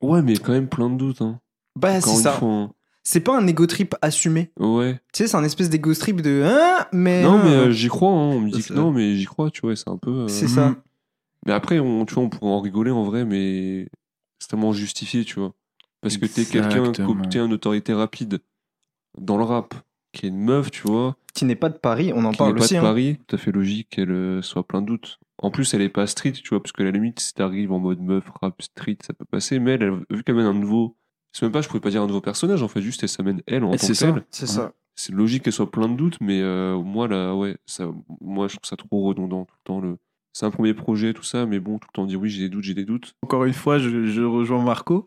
[0.00, 1.20] Ouais, mais quand même plein de doutes.
[1.20, 1.40] Hein.
[1.76, 2.38] Bah, c'est ça.
[2.42, 2.70] hein.
[3.02, 4.50] C'est pas un ego trip assumé.
[4.58, 4.94] Ouais.
[5.12, 6.42] Tu sais, c'est un espèce d'ego trip de.
[6.44, 7.22] Hein, mais.
[7.22, 8.10] Non, mais euh, j'y crois.
[8.10, 8.30] hein.
[8.36, 9.50] On me dit que non, mais j'y crois.
[9.50, 10.10] Tu vois, c'est un peu.
[10.22, 10.74] euh, c'est ça.
[11.46, 13.86] Mais après, on, tu vois, on pourrait en rigoler en vrai, mais
[14.38, 15.52] c'est tellement justifié, tu vois.
[16.00, 18.40] Parce que t'es quelqu'un, que t'es une autorité rapide
[19.18, 19.74] dans le rap,
[20.12, 22.36] qui est une meuf, tu vois, Qui n'est pas de Paris, on en qui n'est
[22.38, 22.74] parle pas aussi.
[22.74, 22.82] de hein.
[22.82, 25.18] Paris, tout à fait logique qu'elle euh, soit plein de doutes.
[25.38, 27.72] En plus, elle est pas street, tu vois, parce que à la limite, si t'arrives
[27.72, 30.54] en mode meuf, rap, street, ça peut passer, mais elle, elle- vu qu'elle mène un
[30.54, 30.96] nouveau.
[31.34, 33.42] C'est même pas, je pourrais pas dire un nouveau personnage, en fait, juste elle s'amène
[33.48, 34.14] elle en Et tant c'est que ça.
[34.30, 34.72] C'est ça.
[34.94, 38.54] C'est logique qu'elle soit plein de doutes, mais euh, moi, là, ouais, ça, moi, je
[38.54, 39.80] trouve ça trop redondant tout le temps.
[39.80, 39.96] Le...
[40.32, 42.48] C'est un premier projet, tout ça, mais bon, tout le temps dire oui, j'ai des
[42.48, 43.14] doutes, j'ai des doutes.
[43.22, 45.06] Encore une fois, je, je rejoins Marco.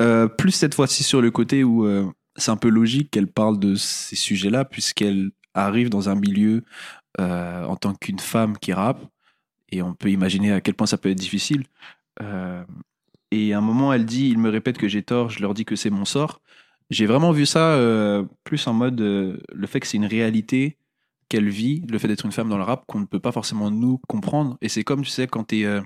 [0.00, 3.58] Euh, plus cette fois-ci sur le côté où euh, c'est un peu logique qu'elle parle
[3.58, 6.64] de ces sujets-là, puisqu'elle arrive dans un milieu
[7.20, 9.04] euh, en tant qu'une femme qui rappe.
[9.70, 11.64] Et on peut imaginer à quel point ça peut être difficile.
[13.30, 15.64] Et à un moment, elle dit Il me répète que j'ai tort, je leur dis
[15.64, 16.40] que c'est mon sort.
[16.90, 20.78] J'ai vraiment vu ça euh, plus en mode euh, le fait que c'est une réalité
[21.28, 23.70] qu'elle vit, le fait d'être une femme dans le rap, qu'on ne peut pas forcément
[23.70, 24.56] nous comprendre.
[24.62, 25.82] Et c'est comme, tu sais, quand t'es euh,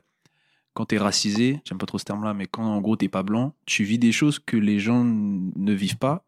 [0.74, 3.54] quand t'es racisé, j'aime pas trop ce terme-là, mais quand en gros t'es pas blanc,
[3.66, 6.24] tu vis des choses que les gens ne vivent pas,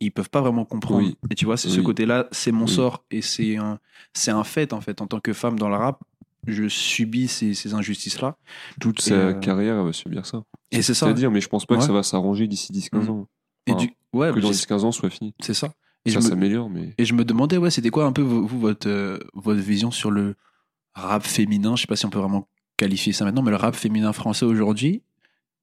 [0.00, 1.00] ils peuvent pas vraiment comprendre.
[1.06, 1.16] Oui.
[1.30, 2.70] Et tu vois, c'est ce côté-là, c'est mon Oui.
[2.70, 3.78] sort et c'est un,
[4.12, 5.00] c'est un fait en fait.
[5.00, 6.00] En tant que femme dans le rap,
[6.46, 8.36] je subis ces, ces injustices-là.
[8.80, 10.42] Toute Et, sa euh, carrière, elle va subir ça.
[10.70, 11.06] Et c'est ça.
[11.06, 13.10] C'est-à-dire, mais je pense pas que ça va s'arranger d'ici 10-15 Mhm.
[13.10, 13.28] ans.
[13.66, 15.34] Et Enfin, du, ouais, que dans c'est 10-15 ans, soit fini.
[15.40, 15.72] c'est ça.
[16.04, 16.94] Et ça me, s'améliore, mais.
[16.96, 19.90] et je me demandais, ouais, c'était quoi un peu vous, vous, votre, euh, votre vision
[19.90, 20.36] sur le
[20.94, 21.76] rap féminin?
[21.76, 24.46] Je sais pas si on peut vraiment qualifier ça maintenant, mais le rap féminin français
[24.46, 25.02] aujourd'hui,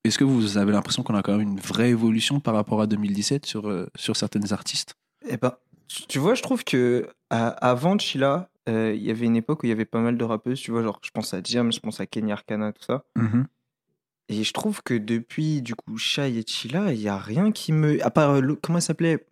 [0.04, 2.86] est-ce que vous avez l'impression qu'on a quand même une vraie évolution par rapport à
[2.86, 4.94] 2017 sur, euh, sur certaines artistes?
[5.28, 5.54] Eh ben,
[5.88, 9.64] tu tu vois, je trouve que à- avant Chila, euh, il y avait une époque
[9.64, 10.60] où il y avait pas mal de rappeuses.
[10.60, 13.04] Tu vois, genre, je pense à Diam, je pense à Kenya Arcana, tout ça.
[14.28, 17.72] Et je trouve que depuis, du coup, Shai et Chila, il y a rien qui
[17.72, 18.04] me.
[18.04, 18.32] À part.
[18.32, 19.28] euh, comment elle s'appelait?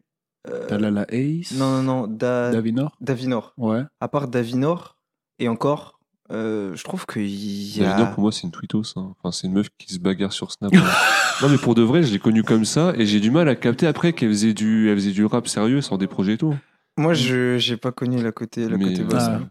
[0.48, 1.52] Euh, Talala Ace?
[1.58, 2.08] Non, non, non.
[2.08, 2.96] Da- Davinor?
[3.02, 3.54] Davinor.
[3.58, 3.82] Ouais.
[4.00, 4.98] À part Davinor,
[5.40, 6.00] et encore,
[6.32, 7.90] euh, je trouve qu'il y a.
[7.90, 8.94] Davinor, pour moi, c'est une tweetos.
[8.98, 9.16] hein.
[9.18, 10.72] Enfin, c'est une meuf qui se bagarre sur Snap.
[10.76, 10.84] hein.
[11.42, 13.56] non, mais pour de vrai, je l'ai connue comme ça et j'ai du mal à
[13.56, 16.54] capter après qu'elle faisait du, elle faisait du rap sérieux sans des projets et tout.
[16.98, 19.24] Moi, je j'ai pas connu la côté, la Mais, côté euh, boss.
[19.24, 19.42] Ah.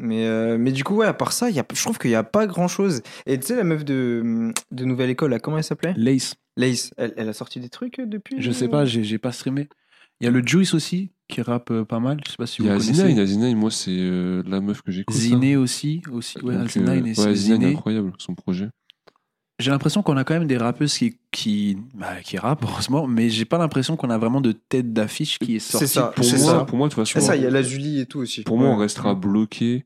[0.00, 2.10] Mais, euh, mais du coup, ouais, à part ça, il y a, je trouve qu'il
[2.10, 3.02] y a pas grand chose.
[3.26, 5.94] Et tu sais, la meuf de, de Nouvelle École, là, comment elle s'appelait?
[5.96, 6.34] Lace.
[6.56, 8.40] Lace, elle, elle a sorti des trucs euh, depuis?
[8.40, 9.68] Je sais pas, j'ai j'ai pas streamé.
[10.20, 12.18] Il y a le Juice aussi qui rappe pas mal.
[12.26, 13.26] Je sais pas si Il y vous a connaissez.
[13.26, 15.14] Zinaï, moi, c'est euh, la meuf que j'écoute.
[15.14, 16.40] Ziné aussi, aussi.
[16.40, 17.66] Ouais, euh, et ouais, Ziné.
[17.66, 18.68] incroyable, son projet.
[19.60, 23.28] J'ai l'impression qu'on a quand même des rappeuses qui, qui, bah, qui rappent, heureusement, mais
[23.28, 25.88] j'ai pas l'impression qu'on a vraiment de tête d'affiche qui est sortie.
[25.88, 26.64] ça, Pour c'est moi, ça.
[26.64, 28.42] pour moi, de toute façon, C'est ça, il y a la Julie et tout aussi.
[28.42, 28.82] pour moi, on Ouais.
[28.82, 29.84] restera bloqué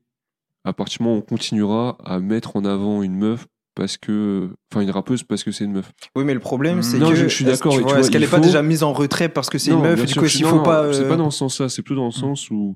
[0.63, 4.51] à partir du moment où on continuera à mettre en avant une meuf parce que,
[4.71, 5.91] enfin, une rappeuse parce que c'est une meuf.
[6.15, 7.15] Oui, mais le problème, c'est Non, que.
[7.15, 9.27] je- je suis est-ce- d'accord, vois, Est-ce qu'elle est pas faut- déjà mise en retrait
[9.29, 10.93] parce que c'est une meuf du sûr coup, s'il faut non, pas.
[10.93, 12.75] C'est euh, pas dans ce sens-là, c'est plutôt dans le sens où.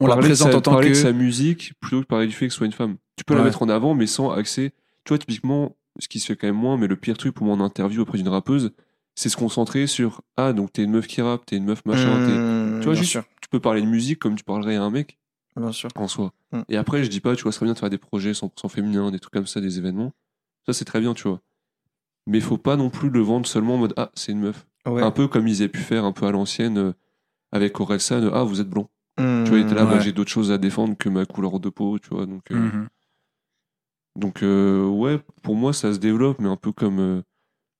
[0.00, 0.94] On la présente sa- en tant parler que.
[0.94, 2.96] de sa musique plutôt que parler du fait que ce soit une femme.
[3.16, 4.72] Tu peux la mettre en avant, mais sans accès.
[5.04, 7.46] Tu vois, typiquement, ce qui se fait quand même moins, mais le pire truc pour
[7.46, 8.72] moi en interview auprès d'une rappeuse,
[9.14, 12.24] c'est se concentrer sur Ah, donc t'es une meuf qui rappe, t'es une meuf machin.
[12.26, 14.82] t'es- hum, Tu vois, juste, sûr, tu peux parler de musique comme tu parlerais à
[14.82, 15.18] un mec
[15.56, 15.90] bien sûr.
[15.96, 16.32] en soi.
[16.52, 16.60] Mm.
[16.70, 18.68] Et après, je dis pas, tu vois, ce serait bien de faire des projets 100%
[18.70, 20.12] féminins, des trucs comme ça, des événements.
[20.66, 21.40] Ça, c'est très bien, tu vois.
[22.26, 24.66] Mais faut pas non plus le vendre seulement en mode Ah, c'est une meuf.
[24.86, 25.02] Ouais.
[25.02, 26.92] Un peu comme ils avaient pu faire un peu à l'ancienne euh,
[27.52, 28.88] avec Orelsan, Ah, vous êtes blanc.
[29.18, 31.60] Hum, Tu vois, il était là, bah, j'ai d'autres choses à défendre que ma couleur
[31.60, 32.24] de peau, tu vois.
[32.26, 32.88] Donc, euh, Mhm.
[34.16, 37.22] Donc euh, ouais, pour moi, ça se développe, mais un peu comme, euh,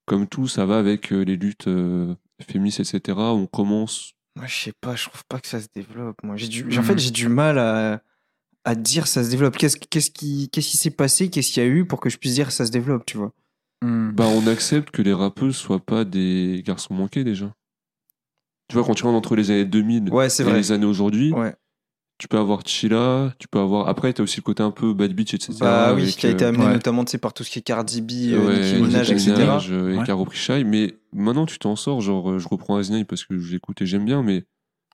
[0.06, 3.18] comme tout, ça va avec euh, les luttes euh, féministes, etc.
[3.18, 4.12] On commence.
[4.36, 6.16] Moi, je sais pas, je trouve pas que ça se développe.
[6.22, 6.78] Moi, j'ai du...
[6.78, 8.02] En fait, j'ai du mal à,
[8.64, 9.56] à dire ça se développe.
[9.58, 12.16] Qu'est-ce qu'est-ce qui qu'est-ce qui s'est passé Qu'est-ce qu'il y a eu pour que je
[12.16, 13.32] puisse dire ça se développe, tu vois?
[13.82, 14.12] Mhm.
[14.12, 17.54] Bah, on accepte que les rappeuses soient pas des garçons manqués déjà.
[18.68, 20.56] Tu vois, quand tu rentres entre les années 2000 Ouais, c'est et vrai.
[20.56, 21.54] les années aujourd'hui, Ouais.
[22.22, 23.88] Tu peux avoir Chila, tu peux avoir.
[23.88, 25.54] Après, t'as aussi le côté un peu bad bitch, etc.
[25.58, 26.72] Bah oui, qui a été euh, amené ouais.
[26.74, 29.48] notamment par tout ce qui est Cardi B, euh, ouais, Nicki Minaj, Nicki etc.
[29.70, 30.04] Euh, et Ouais.
[30.06, 30.62] Caro Prichai.
[30.62, 32.00] Mais maintenant, tu t'en sors.
[32.00, 34.22] Genre, je reprends Aznai parce que j'écoute et j'aime bien.
[34.22, 34.44] Mais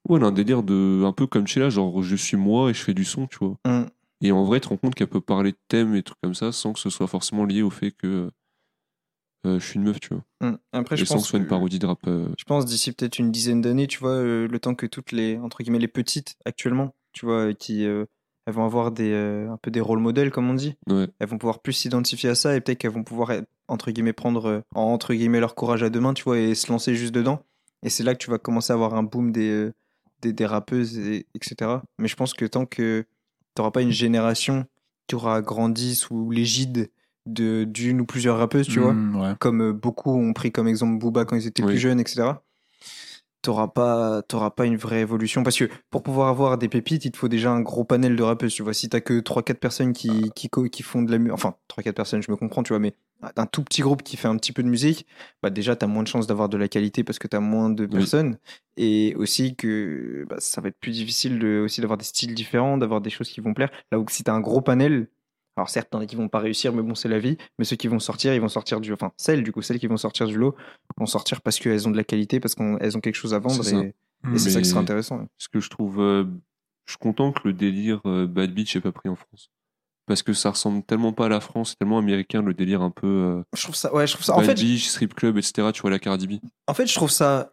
[0.08, 1.04] ouais, a un délire de.
[1.04, 3.58] Un peu comme Chila, genre, je suis moi et je fais du son, tu vois.
[3.66, 3.86] Hum.
[4.22, 6.34] Et en vrai, tu te rends compte qu'elle peut parler de thèmes et trucs comme
[6.34, 8.30] ça sans que ce soit forcément lié au fait que
[9.46, 10.58] euh, je suis une meuf, tu vois.
[10.72, 12.00] Après, et je sans que pense ce soit une que- parodie de rap.
[12.08, 15.12] euh, Je pense d'ici peut-être une dizaine d'années, tu vois, euh, le temps que toutes
[15.12, 18.04] les entre guillemets les petites actuellement, tu vois, euh, qui euh,
[18.46, 20.76] elles vont avoir des euh, un peu des rôles modèles comme on dit.
[20.88, 21.08] ouais.
[21.18, 24.12] Elles vont pouvoir plus s'identifier à ça et peut-être qu'elles vont pouvoir être, entre guillemets
[24.12, 27.42] prendre entre guillemets leur courage à deux mains, tu vois, et se lancer juste dedans.
[27.82, 29.70] Et c'est là que tu vas commencer à avoir un boom des
[30.22, 31.80] des, des rappeuses et, etc.
[31.98, 34.64] Mais je pense que tant que tu n'auras pas une génération
[35.06, 36.90] qui aura grandi sous l'égide
[37.26, 39.34] de d'une ou plusieurs rappeuses, tu vois, ouais.
[39.38, 41.72] comme beaucoup ont pris comme exemple Booba quand ils étaient Oui.
[41.72, 42.30] plus jeunes, etc.
[43.40, 47.12] T'auras pas, t'auras pas une vraie évolution parce que pour pouvoir avoir des pépites, il
[47.12, 48.52] te faut déjà un gros panel de rappeuses.
[48.52, 51.32] Tu vois, si t'as que 3-4 personnes qui, qui, co- qui font de la musique,
[51.34, 52.94] enfin 3-4 personnes, je me comprends, tu vois, mais
[53.36, 55.06] un tout petit groupe qui fait un petit peu de musique,
[55.42, 57.86] bah déjà t'as moins de chances d'avoir de la qualité parce que t'as moins de
[57.86, 58.38] personnes
[58.76, 62.76] et aussi que bah, ça va être plus difficile de, aussi d'avoir des styles différents,
[62.78, 63.70] d'avoir des choses qui vont plaire.
[63.92, 65.08] Là où si t'as un gros panel,
[65.58, 67.36] alors certes, t'en as qui vont pas réussir, mais bon, c'est la vie.
[67.58, 69.86] Mais ceux qui vont sortir, ils vont sortir du, enfin celles du coup, celles qui
[69.86, 70.54] vont sortir du lot,
[70.96, 73.62] vont sortir parce qu'elles ont de la qualité, parce qu'elles ont quelque chose à vendre
[73.62, 73.80] C'est ça.
[73.80, 73.94] et,
[74.34, 75.26] et c'est ça qui sera intéressant.
[75.38, 76.00] Ce que je trouve.
[76.00, 76.24] euh,
[76.86, 79.50] je suis content que le délire euh, Bad Beach ait pas pris en France.
[80.06, 82.90] Parce que ça ressemble tellement pas à la France, c'est tellement américain le délire un
[82.90, 83.06] peu.
[83.06, 84.32] euh, Je trouve ça, ouais, je trouve ça.
[84.32, 85.68] En Bad fait, Beach, strip club, etc.
[85.74, 86.32] Tu vois la Cardi B.
[86.66, 87.52] en fait, je trouve ça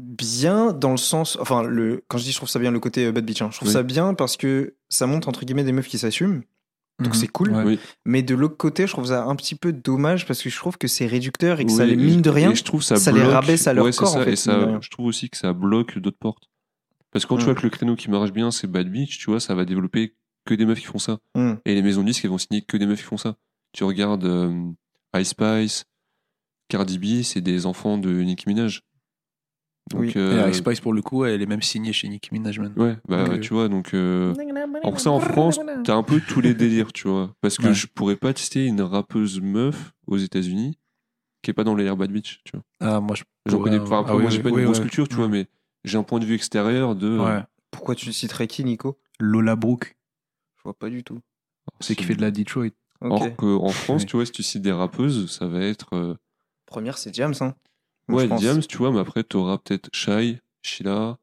[0.00, 3.06] bien dans le sens, enfin, le, quand je dis je trouve ça bien, le côté
[3.06, 3.74] euh, bad bitch, hein, je trouve Oui.
[3.74, 6.42] ça bien parce que ça montre entre guillemets des meufs qui s'assument.
[6.98, 7.20] Donc Mhm.
[7.20, 7.50] c'est cool.
[7.54, 7.78] Ouais.
[8.04, 10.78] Mais de l'autre côté, je trouve ça un petit peu dommage parce que je trouve
[10.78, 12.50] que c'est réducteur et que ça les mine de rien.
[12.52, 14.36] Et je trouve ça, ça les rabaisse à leur ouais, corps, ça, en fait, et
[14.36, 16.48] ça, je trouve aussi que ça bloque d'autres portes.
[17.10, 17.46] Parce que quand tu Mm.
[17.46, 20.14] vois que le créneau qui marche bien, c'est Bad Beach, tu vois, ça va développer
[20.44, 21.18] que des meufs qui font ça.
[21.36, 21.54] Hmm.
[21.64, 23.36] Et les maisons de disques, elles vont signer que des meufs qui font ça.
[23.72, 24.70] Tu regardes euh,
[25.16, 25.84] Ice Spice,
[26.68, 28.82] Cardi B, c'est des enfants de Nicki Minaj.
[29.90, 30.12] Donc, Oui.
[30.16, 32.58] euh, Et Ice Spice, pour le coup, elle est même signée chez Nicki Minaj.
[32.60, 32.72] man.
[32.76, 33.92] Ouais, bah Donc, euh, tu vois, donc.
[33.94, 34.32] euh,
[34.84, 37.34] Alors ça, en France, t'as un peu tous les délires, tu vois.
[37.40, 37.74] Parce que Ouais.
[37.74, 40.78] je pourrais pas tester une rappeuse meuf aux États-Unis
[41.42, 42.62] qui est pas dans l'air Bad Beach, tu vois.
[42.80, 43.24] Ah, moi, je.
[43.46, 43.98] J'en ouais, connais pas.
[43.98, 44.82] Après, ah oui, moi, j'ai oui, pas une oui, grosse ouais.
[44.84, 45.32] culture, tu vois, Mm.
[45.32, 45.46] mais
[45.84, 47.08] j'ai un point de vue extérieur de.
[47.08, 47.42] euh, Ouais.
[47.72, 48.98] Pourquoi tu citerais qui, Nico?
[49.18, 49.96] Lola Brooke,
[50.58, 51.18] Je vois pas du tout.
[51.80, 52.68] c'est qui fait de la Detroit.
[53.00, 53.10] Ok.
[53.10, 54.06] Or qu'en France, Oui.
[54.06, 55.94] tu vois, si tu cites des rappeuses, ça va être.
[55.96, 56.14] euh,
[56.66, 57.54] Première, c'est James, hein.
[58.08, 58.40] Ouais, pense.
[58.40, 61.18] Diams, tu vois, mais après, t'auras peut-être Shai, Sheila.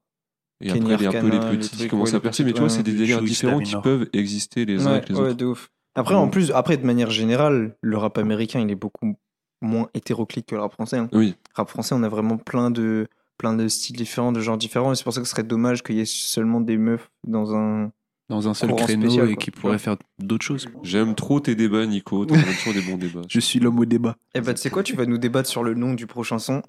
[0.62, 2.16] Et Kenny après, il y a un peu Arcana, les les petits qui commencent ouais,
[2.16, 3.82] à les percer, mais tu vois, c'est des du délires différents qui Daminor.
[3.82, 5.38] peuvent exister les uns Ouais, avec les ouais, autres.
[5.38, 5.70] de ouf.
[5.96, 9.18] Après, en plus, après, de manière générale, le rap américain, il est beaucoup
[9.62, 10.98] moins hétéroclite que le rap français.
[10.98, 11.10] hein.
[11.14, 13.08] Oui, Rap français, on a vraiment plein de
[13.38, 14.92] plein de styles différents, de genres différents.
[14.92, 17.56] Et c'est pour ça que ce serait dommage qu'il y ait seulement des meufs dans
[17.56, 17.92] un.
[18.30, 20.68] Dans un seul créneau spécial, et qui pourrait faire d'autres choses.
[20.84, 22.26] J'aime trop tes débats, Nico.
[22.26, 23.22] T'as toujours des bons débats.
[23.28, 24.16] Je suis l'homme au débat.
[24.36, 26.62] Eh bah, tu sais quoi, tu vas nous débattre sur le nom du prochain son.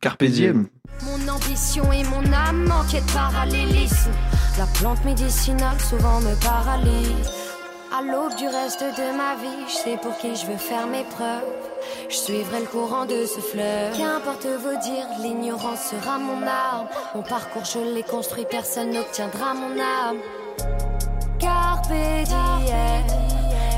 [0.00, 0.68] Carpe diem.
[1.02, 4.10] Mon ambition et mon âme manquaient de parallélisme.
[4.56, 7.30] La plante médicinale souvent me paralyse.
[7.96, 11.04] À l'aube du reste de ma vie, je sais pour qui je veux faire mes
[11.04, 11.42] preuves.
[12.08, 13.96] Je suivrai le courant de ce fleuve.
[13.96, 16.86] Qu'importe vos dires, l'ignorance sera mon arme.
[17.14, 20.18] Mon parcours, je l'ai construit, personne n'obtiendra mon âme.
[21.38, 23.04] Carpe diem.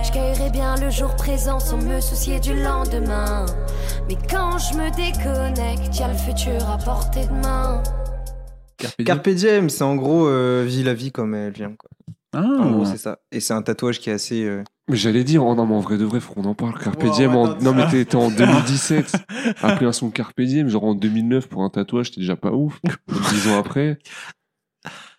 [0.05, 3.47] Je cueillerai bien le jour présent sans me soucier du lendemain.
[4.09, 7.83] Mais quand je me déconnecte, y a le futur à portée de main.
[8.79, 9.07] Carpe diem.
[9.07, 11.73] Carpe diem, c'est en gros euh, vis la vie comme elle vient.
[11.77, 11.91] Quoi.
[12.35, 13.19] Ah, En gros, c'est ça.
[13.33, 14.45] Et c'est un tatouage qui est assez.
[14.45, 16.79] euh, Mais j'allais dire, oh non, mais en vrai de vrai, faut qu'on en parle.
[16.79, 19.17] Carpe Wow, Diem, en- non, mais t'es en 2017.
[19.63, 22.79] Appeler un son Carpe Diem, genre en 2009 pour un tatouage, t'es déjà pas ouf.
[23.31, 23.99] Dix ans après.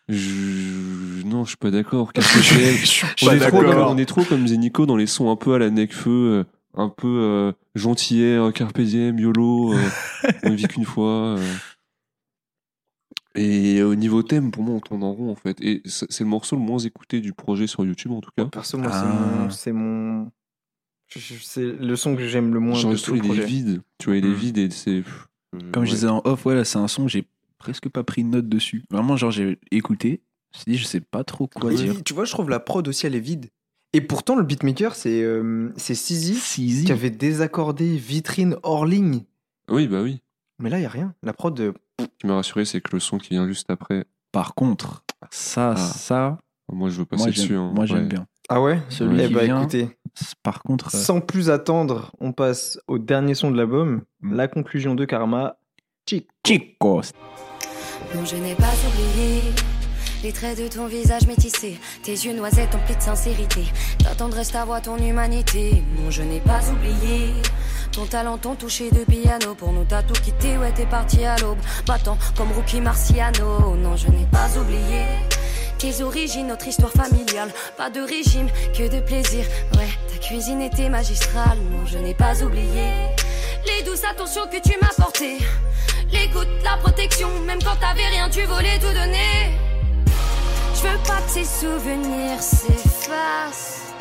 [0.10, 1.24] Je...
[1.26, 2.12] Non, je suis pas d'accord.
[2.18, 5.54] On, est trop, dans- on est trop comme disait Nico dans les sons un peu
[5.54, 6.44] à la Necfeu, euh,
[6.76, 9.78] un peu euh, gentillet, Carpe Diem, YOLO, euh,
[10.44, 11.38] on ne vit qu'une fois.
[11.38, 11.54] euh.
[13.36, 15.58] Et au niveau thème, pour moi, on tourne en rond en fait.
[15.62, 18.46] Et c'est le morceau le moins écouté du projet sur YouTube en tout cas.
[18.46, 19.02] Perso, moi, Ah.
[19.02, 19.50] c'est mon.
[19.50, 20.32] C'est mon...
[21.10, 23.46] C'est le son que j'aime le moins Genre, de le tout son, le il est
[23.46, 23.82] vide.
[23.98, 24.34] Tu vois, il est Mm.
[24.34, 25.04] vide et c'est.
[25.56, 27.26] euh, Comme je disais en off, ouais, là, c'est un son que j'ai
[27.68, 28.84] presque pas pris de note dessus.
[28.92, 30.22] Vraiment, genre, j'ai écouté.
[30.54, 32.02] Je me suis dit, je sais pas trop quoi dire.
[32.06, 33.50] tu vois, je trouve la prod aussi, elle est vide.
[33.92, 39.24] Et pourtant, le beatmaker, c'est euh, c'est Sizi qui avait désaccordé vitrine hors ligne.
[39.70, 40.22] Oui, bah oui.
[40.60, 41.14] Mais là, il y a rien.
[41.24, 44.06] La prod, euh, Ce qui m'a rassuré, c'est que le son qui vient juste après,
[44.32, 45.76] Par contre, ça, Ah.
[45.78, 46.38] ça,
[46.72, 47.56] moi je veux passer moi, dessus.
[47.56, 47.72] hein.
[47.76, 48.08] moi, j'aime Ouais.
[48.08, 48.28] bien.
[48.50, 49.90] Ah ouais Celui Eh qui bah vient, écoutez,
[50.44, 54.36] par contre, euh, sans plus attendre, on passe au dernier son de l'album, Mm.
[54.36, 55.57] la conclusion de Karma.
[56.08, 56.26] Chic.
[56.46, 57.12] Chicos.
[58.16, 59.42] Non, je n'ai pas oublié
[60.24, 63.66] les traits de ton visage métissé, tes yeux noisettes emplis de sincérité,
[64.02, 65.84] ta tendresse, ta voix, ton humanité.
[65.98, 67.34] Non, je n'ai pas oublié
[67.92, 71.36] ton talent, ton toucher de piano pour nous t'as tout quitté, ouais, t'es parti à
[71.38, 73.76] l'aube, battant comme Rookie Marciano.
[73.76, 75.04] Non, je n'ai pas oublié.
[75.78, 79.44] Tes origines, notre histoire familiale, pas de régime, que de plaisir.
[79.74, 82.94] Ouais, ta cuisine était magistrale, non, je n'ai pas oublié
[83.68, 85.40] les douces attentions que tu m'as portées.
[86.12, 89.58] L'écoute, la protection, même quand t'avais rien, tu voulais tout donner.
[90.76, 93.94] Je veux pas que ces souvenirs s'effacent.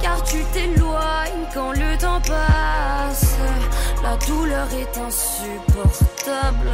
[0.00, 3.36] Car tu t'éloignes quand le temps passe.
[4.02, 6.70] La douleur est insupportable.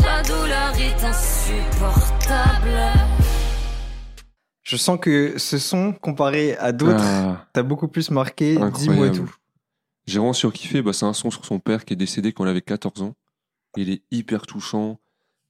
[0.00, 2.80] La douleur est insupportable.
[4.62, 8.58] Je sens que ce son, comparé à d'autres, Ah, t'as beaucoup plus marqué.
[8.74, 9.32] Dis-moi tout.
[10.06, 10.82] J'ai vraiment surkiffé.
[10.82, 13.14] Bah, c'est un son sur son père qui est décédé quand il avait 14 ans.
[13.76, 14.98] Il est hyper touchant.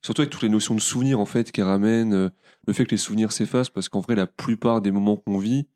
[0.03, 2.13] Surtout avec toutes les notions de souvenirs en fait qu'il ramène.
[2.15, 2.29] euh,
[2.67, 5.67] Le fait que les souvenirs s'effacent parce qu'en vrai, la plupart des moments qu'on vit,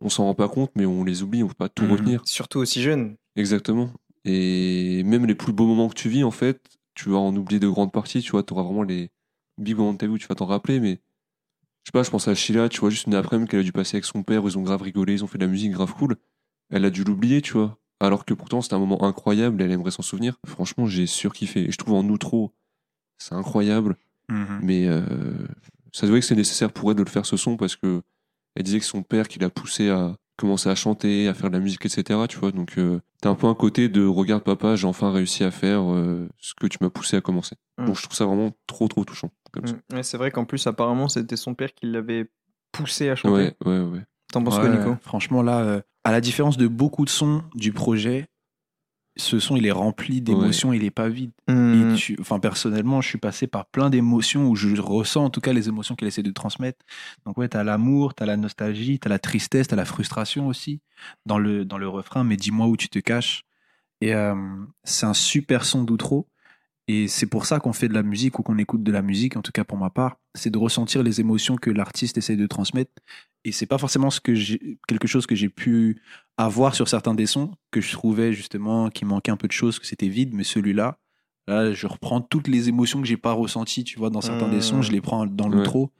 [0.00, 1.90] on s'en rend pas compte, mais on les oublie, on peut pas tout Mhm.
[1.92, 2.22] retenir.
[2.24, 3.16] Surtout aussi jeune.
[3.36, 3.90] Exactement.
[4.24, 6.60] Et même les plus beaux moments que tu vis, en fait,
[6.94, 8.20] tu vas en oublier de grandes parties.
[8.20, 9.10] Tu vois, tu auras vraiment les
[9.58, 10.80] big moments de ta vie où tu vas t'en rappeler.
[10.80, 10.92] Mais
[11.84, 13.72] je sais pas, je pense à Sheila, tu vois, juste une après-midi qu'elle a dû
[13.72, 15.72] passer avec son père, où ils ont grave rigolé, ils ont fait de la musique
[15.72, 16.16] grave cool.
[16.70, 17.78] Elle a dû l'oublier, tu vois.
[18.00, 20.38] Alors que pourtant, c'était un moment incroyable, elle aimerait s'en souvenir.
[20.46, 21.68] Franchement, j'ai surkiffé.
[21.68, 22.52] Et je trouve en outro,
[23.18, 23.96] c'est incroyable.
[24.28, 24.60] Mhm.
[24.62, 25.02] Mais euh,
[25.92, 28.02] ça se voyait que c'est nécessaire pour elle de le faire ce son parce que
[28.54, 31.54] elle disait que son père qui l'a poussé à commencer à chanter, à faire de
[31.54, 32.20] la musique, etc.
[32.28, 35.44] Tu vois, donc euh, t'as un peu un côté de regarde papa, j'ai enfin réussi
[35.44, 37.56] à faire euh, ce que tu m'as poussé à commencer.
[37.76, 37.86] Mm.
[37.86, 39.30] Donc je trouve ça vraiment trop trop touchant.
[39.92, 42.30] Ouais, c'est vrai qu'en plus, apparemment, c'était son père qui l'avait
[42.72, 43.34] poussé à chanter.
[43.34, 44.04] Ouais, ouais, ouais.
[44.32, 44.96] T'en penses Ouais, quoi, Nico?
[45.02, 48.26] Franchement, là, euh, à la différence de beaucoup de sons du projet,
[49.16, 51.32] ce son, il est rempli d'émotions, il est pas vide.
[51.48, 51.92] Mm.
[51.92, 55.40] Et tu- enfin, personnellement, je suis passé par plein d'émotions où je ressens en tout
[55.42, 56.78] cas les émotions qu'elle essaie de transmettre.
[57.26, 60.80] Donc, ouais, t'as l'amour, t'as la nostalgie, t'as la tristesse, t'as la frustration aussi
[61.26, 63.42] dans le, dans le refrain, mais dis-moi où tu te caches.
[64.00, 64.34] Et euh,
[64.84, 66.26] c'est un super son d'outro.
[66.90, 69.36] Et c'est pour ça qu'on fait de la musique ou qu'on écoute de la musique,
[69.36, 72.46] en tout cas pour ma part, c'est de ressentir les émotions que l'artiste essaie de
[72.46, 72.90] transmettre.
[73.44, 74.32] Et c'est pas forcément ce que
[74.86, 76.00] quelque chose que j'ai pu
[76.38, 79.78] avoir sur certains des sons, que je trouvais justement qu'il manquait un peu de choses,
[79.78, 80.98] que c'était vide, mais celui-là,
[81.46, 84.62] là, je reprends toutes les émotions que j'ai pas ressenties, tu vois, dans certains des
[84.62, 85.92] sons, je les prends dans l'outro.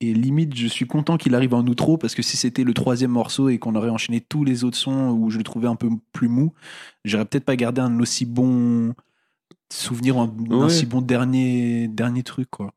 [0.00, 3.10] Et limite, je suis content qu'il arrive en outro parce que si c'était le troisième
[3.10, 5.90] morceau et qu'on aurait enchaîné tous les autres sons où je le trouvais un peu
[6.12, 6.54] plus mou,
[7.04, 8.94] j'aurais peut-être pas gardé un aussi bon
[9.72, 10.68] souvenir, un, un Ouais.
[10.70, 12.72] si bon dernier, dernier truc, quoi.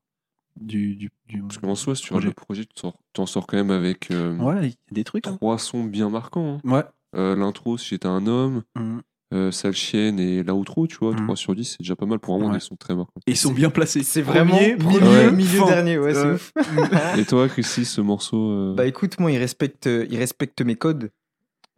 [0.60, 2.62] Du, du, du- Parce qu'en soi, si tu regardes Projet.
[2.62, 5.04] le projet, tu t'en- t'en sors quand même avec euh, Ouais, il y a des
[5.04, 5.26] trucs.
[5.28, 5.36] hein.
[5.38, 6.60] trois sons bien marquants.
[6.64, 6.70] hein.
[6.70, 6.84] Ouais.
[7.16, 9.02] Euh, L'intro, si j'étais un homme, Mhm.
[9.34, 11.24] euh, Sale Chienne et l'outro, tu vois, Mhm.
[11.26, 12.58] 3 sur 10, c'est déjà pas mal pour vraiment Ouais.
[12.58, 13.22] des sons très marquants.
[13.28, 14.04] Et ils sont bien placés.
[14.04, 16.34] C'est vraiment Premier, milieu, premier, milieu dernier, ouais, c'est Ouais.
[16.34, 16.54] ouf.
[17.24, 21.12] Et toi, Christy, ce morceau euh, Bah écoute, moi, il respecte, il respecte mes codes.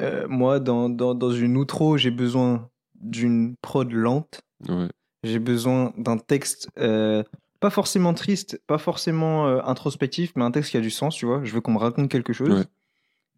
[0.02, 2.70] Euh, moi, dans, dans, dans une outro, j'ai besoin
[3.00, 4.42] d'une prod lente.
[4.70, 4.88] Ouais.
[5.24, 7.24] J'ai besoin d'un texte euh,
[7.62, 11.26] pas forcément triste, pas forcément euh, introspectif, mais un texte qui a du sens, tu
[11.26, 11.42] vois.
[11.44, 12.50] Je veux qu'on me raconte quelque chose.
[12.50, 12.66] Ouais.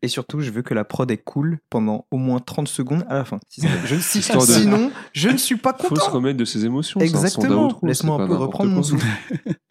[0.02, 3.16] Et surtout, je veux que la prod est cool pendant au moins 30 secondes à
[3.16, 3.40] la fin.
[3.50, 6.12] Si je- si- Sinon, je ne suis pas Faut se content.
[6.12, 7.00] remettre de ses émotions.
[7.00, 7.80] Exactement.
[7.82, 9.06] Laisse-moi un peu reprendre mon souffle.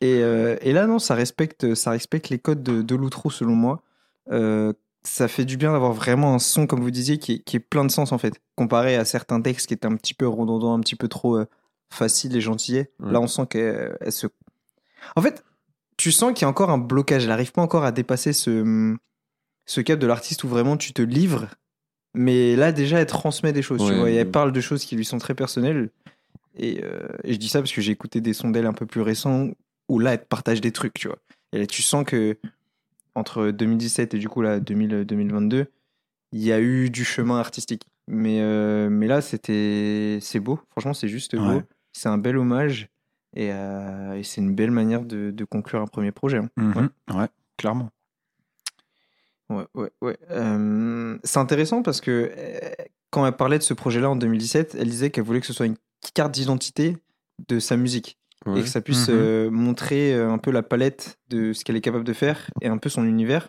[0.01, 3.55] Et, euh, et là, non, ça respecte, ça respecte les codes de, de l'outro, selon
[3.55, 3.83] moi.
[4.33, 4.73] Euh,
[5.05, 7.61] ça fait du bien d'avoir vraiment un son, comme vous disiez, qui est, qui est
[7.61, 8.41] plein de sens, en fait.
[8.57, 11.47] Comparé à certains textes qui étaient un petit peu redondants, un petit peu trop euh,
[11.91, 12.91] faciles et gentillets.
[13.01, 13.13] Ouais.
[13.13, 14.27] Là, on sent qu'elle elle se.
[15.15, 15.45] En fait,
[15.97, 17.23] tu sens qu'il y a encore un blocage.
[17.23, 18.97] Elle n'arrive pas encore à dépasser ce,
[19.67, 21.49] ce cap de l'artiste où vraiment tu te livres.
[22.15, 24.11] Mais là, déjà, elle transmet des choses, tu vois.
[24.11, 25.91] Et elle parle de choses qui lui sont très personnelles.
[26.57, 28.87] Et, euh, et je dis ça parce que j'ai écouté des sons d'elle un peu
[28.87, 29.49] plus récents
[29.89, 31.19] où là, elle te partage des trucs, tu vois.
[31.53, 32.39] Et là, tu sens que
[33.15, 35.67] entre 2017 et du coup là 2000, 2022,
[36.33, 37.87] il y a eu du chemin artistique.
[38.07, 40.59] Mais, euh, mais là, c'était c'est beau.
[40.73, 41.43] Franchement, c'est juste beau.
[41.57, 41.65] Ouais.
[41.93, 42.89] C'est un bel hommage
[43.35, 46.39] et, euh, et c'est une belle manière de, de conclure un premier projet.
[46.39, 46.51] hein.
[46.57, 46.91] Mhm.
[47.15, 47.89] Ouais, clairement.
[49.51, 50.19] Ouais, ouais, ouais.
[50.31, 52.33] Euh, c'est intéressant parce que
[53.11, 55.67] quand elle parlait de ce projet-là en 2017, elle disait qu'elle voulait que ce soit
[55.67, 55.77] une
[56.15, 56.97] carte d'identité
[57.49, 58.61] de sa musique Ouais.
[58.61, 59.15] et que ça puisse Mhm.
[59.17, 62.69] euh, montrer euh, un peu la palette de ce qu'elle est capable de faire et
[62.69, 63.49] un peu son univers.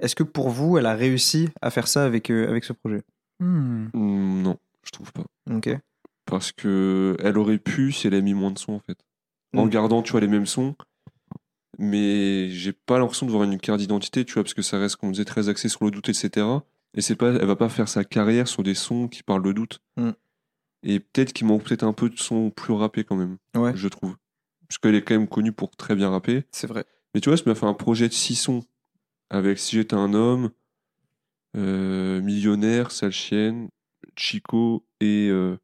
[0.00, 3.02] Est-ce que pour vous, elle a réussi à faire ça avec, euh, avec ce projet?
[3.40, 3.86] Hmm.
[3.94, 5.24] Mm, Non, je trouve pas.
[5.50, 5.68] Ok.
[6.26, 8.98] Parce que elle aurait pu si elle avait mis moins de sons en fait.
[9.54, 9.70] En Mm.
[9.70, 10.74] gardant, tu vois, les mêmes sons.
[11.78, 14.96] Mais j'ai pas l'impression de voir une carte d'identité, tu vois, parce que ça reste,
[14.96, 16.46] comme on disait, très axé sur le doute, etc.
[16.94, 19.52] Et c'est pas, elle va pas faire sa carrière sur des sons qui parlent de
[19.52, 19.80] doute.
[19.96, 20.10] Mm.
[20.84, 23.88] Et peut-être qu'il manque peut-être un peu de sons plus rappés quand même, Ouais, je
[23.88, 24.16] trouve.
[24.72, 26.44] Parce qu'elle est quand même connue pour très bien rapper.
[26.50, 26.86] c'est vrai.
[27.14, 28.64] Mais tu vois, ça m'a fait un projet de six sons
[29.28, 30.50] avec Si j'étais un homme,
[31.58, 33.68] euh, Millionnaire, Sale Chienne,
[34.16, 35.58] Chico et euh,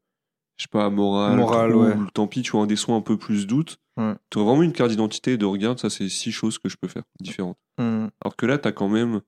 [0.57, 1.95] je sais pas, Moral, Moral, ouais.
[2.13, 3.79] Tant pis, tu vois, des sons un peu plus doute.
[3.97, 4.13] Ouais.
[4.29, 6.87] Tu aurais vraiment une carte d'identité de regarde, ça c'est six choses que je peux
[6.87, 7.57] faire différentes.
[7.79, 8.09] Hmm.
[8.23, 9.21] Alors que là, tu as quand même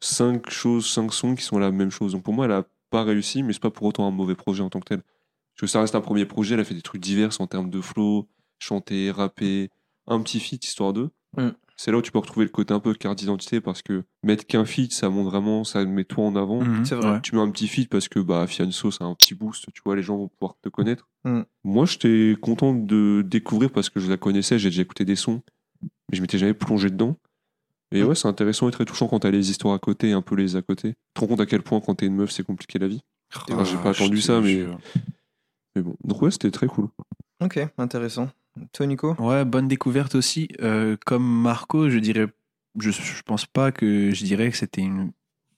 [0.00, 2.12] cinq choses, cinq sons qui sont la même chose.
[2.12, 4.62] Donc pour moi, elle a pas réussi, mais c'est pas pour autant un mauvais projet
[4.62, 5.02] en tant que tel.
[5.02, 7.68] Parce que ça reste un premier projet, elle a fait des trucs divers en termes
[7.68, 8.26] de flow,
[8.64, 9.70] chanter, rapper,
[10.06, 11.10] un petit feat histoire d'eux.
[11.36, 11.50] Mm.
[11.76, 14.46] C'est là où tu peux retrouver le côté un peu carte d'identité parce que mettre
[14.46, 16.62] qu'un feat, ça montre vraiment, ça met toi en avant.
[16.62, 16.84] Mhm.
[16.84, 17.20] C'est vrai.
[17.20, 19.96] Tu mets un petit feat parce que bah, Fianso, c'est un petit boost, tu vois,
[19.96, 21.08] les gens vont pouvoir te connaître.
[21.24, 21.40] Mm.
[21.64, 25.42] Moi, j'étais content de découvrir parce que je la connaissais, j'ai déjà écouté des sons,
[25.82, 27.16] mais je m'étais jamais plongé dedans.
[27.90, 28.06] Et Mm.
[28.06, 30.54] ouais, c'est intéressant et très touchant quand t'as les histoires à côté un peu les
[30.54, 30.90] à côté.
[30.90, 33.00] Tu te rends compte à quel point quand t'es une meuf, c'est compliqué la vie.
[33.50, 34.64] Enfin, j'ai pas Ah, attendu ça, mais-.
[35.74, 36.88] Mais bon, donc ouais, c'était très cool.
[37.42, 38.28] Ok, intéressant.
[38.72, 39.14] Toi, Nico?
[39.18, 40.48] Ouais, bonne découverte aussi.
[40.60, 42.26] Euh, comme Marco, je dirais,
[42.78, 44.86] je, je pense pas que je dirais que c'était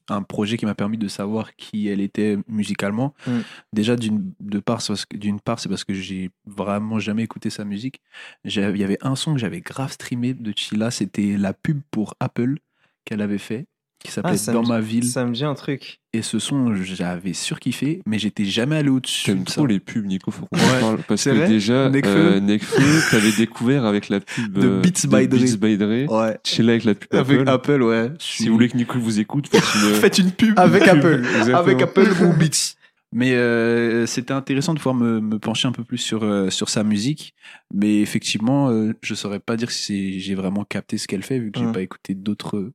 [0.09, 3.15] un projet qui m'a permis de savoir qui elle était musicalement.
[3.27, 3.41] Mm.
[3.73, 4.33] Déjà d'une
[4.65, 8.01] part, c'est parce que- d'une part, c'est parce que j'ai vraiment jamais écouté sa musique.
[8.45, 12.15] Il y avait un son que j'avais grave streamé de Chila, c'était la pub pour
[12.21, 12.59] Apple
[13.05, 13.67] qu'elle avait fait,
[14.05, 15.05] qui s'appelait Ah, Dans me- ma ville.
[15.05, 15.99] Ça me dit un truc.
[16.13, 19.57] Et ce son, j'avais surkiffé, mais j'étais jamais allé au-dessus J'aime de ça.
[19.57, 20.99] trop les pubs, Nico, faut qu'on Ouais, parle.
[21.07, 22.41] Parce que déjà, Nekfeu.
[22.41, 22.41] euh,
[23.11, 25.39] t'avais découvert avec la pub De euh, Beats by Dre.
[25.39, 26.13] Beats by Dre.
[26.13, 26.39] Ouais.
[26.45, 27.49] Chill avec la pub Avec Apple.
[27.51, 28.11] Apple, ouais.
[28.19, 29.95] Si vous voulez que Nico vous écoute, faites une.
[30.01, 31.23] Faites une pub Avec Apple.
[31.25, 31.59] Exactement.
[31.59, 32.75] Avec Apple ou Beats.
[33.13, 36.69] Mais euh, c'était intéressant de pouvoir me, me pencher un peu plus sur, euh, sur
[36.69, 37.35] sa musique.
[37.73, 41.51] Mais effectivement, euh, je saurais pas dire si j'ai vraiment capté ce qu'elle fait, vu
[41.53, 42.73] que j'ai pas écouté d'autres euh,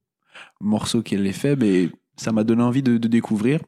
[0.60, 1.56] morceaux qu'elle ait fait.
[1.56, 3.60] Mais ça m'a donné envie de, de découvrir.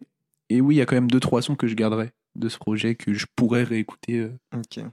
[0.50, 2.58] Et oui, il y a quand même deux, trois sons que je garderai de ce
[2.58, 4.20] projet que je pourrais réécouter.
[4.20, 4.32] euh.
[4.56, 4.84] Ok.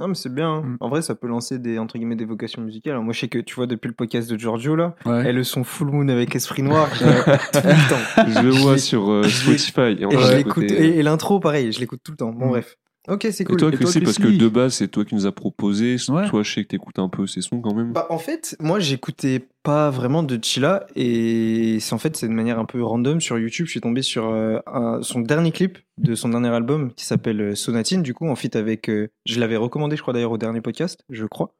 [0.00, 0.48] Non, mais c'est bien.
[0.50, 0.62] hein.
[0.62, 0.76] Mm.
[0.80, 2.92] En vrai, ça peut lancer des, entre guillemets, des vocations musicales.
[2.92, 5.28] Alors, moi, je sais que, tu vois, depuis le podcast de Giorgio, là, Ouais.
[5.28, 8.30] et le son Full Moon avec Esprit Noir, tout le temps.
[8.30, 9.98] Je le vois sur euh, Spotify.
[10.00, 12.32] Et, Et Et, et l'intro, pareil, je l'écoute tout le temps.
[12.32, 12.50] Bon, Mm.
[12.50, 12.76] bref.
[13.08, 13.56] Ok, c'est cool.
[13.56, 15.96] toi, Et toi, Chrissy, parce que de base, c'est toi qui nous as proposé.
[16.10, 16.28] Ouais.
[16.28, 17.92] Toi, je sais que t'écoutes un peu ces sons quand même.
[17.92, 22.32] Bah, en fait, moi, j'écoutais pas vraiment de Chilla et c'est en fait, c'est de
[22.32, 23.66] manière un peu random sur YouTube.
[23.66, 27.40] Je suis tombé sur euh, un- son dernier clip de son dernier album qui s'appelle
[27.40, 28.90] euh, Sonatine, du coup, en feat avec.
[28.90, 31.54] euh, je l'avais recommandé, je crois d'ailleurs, au dernier podcast, je crois.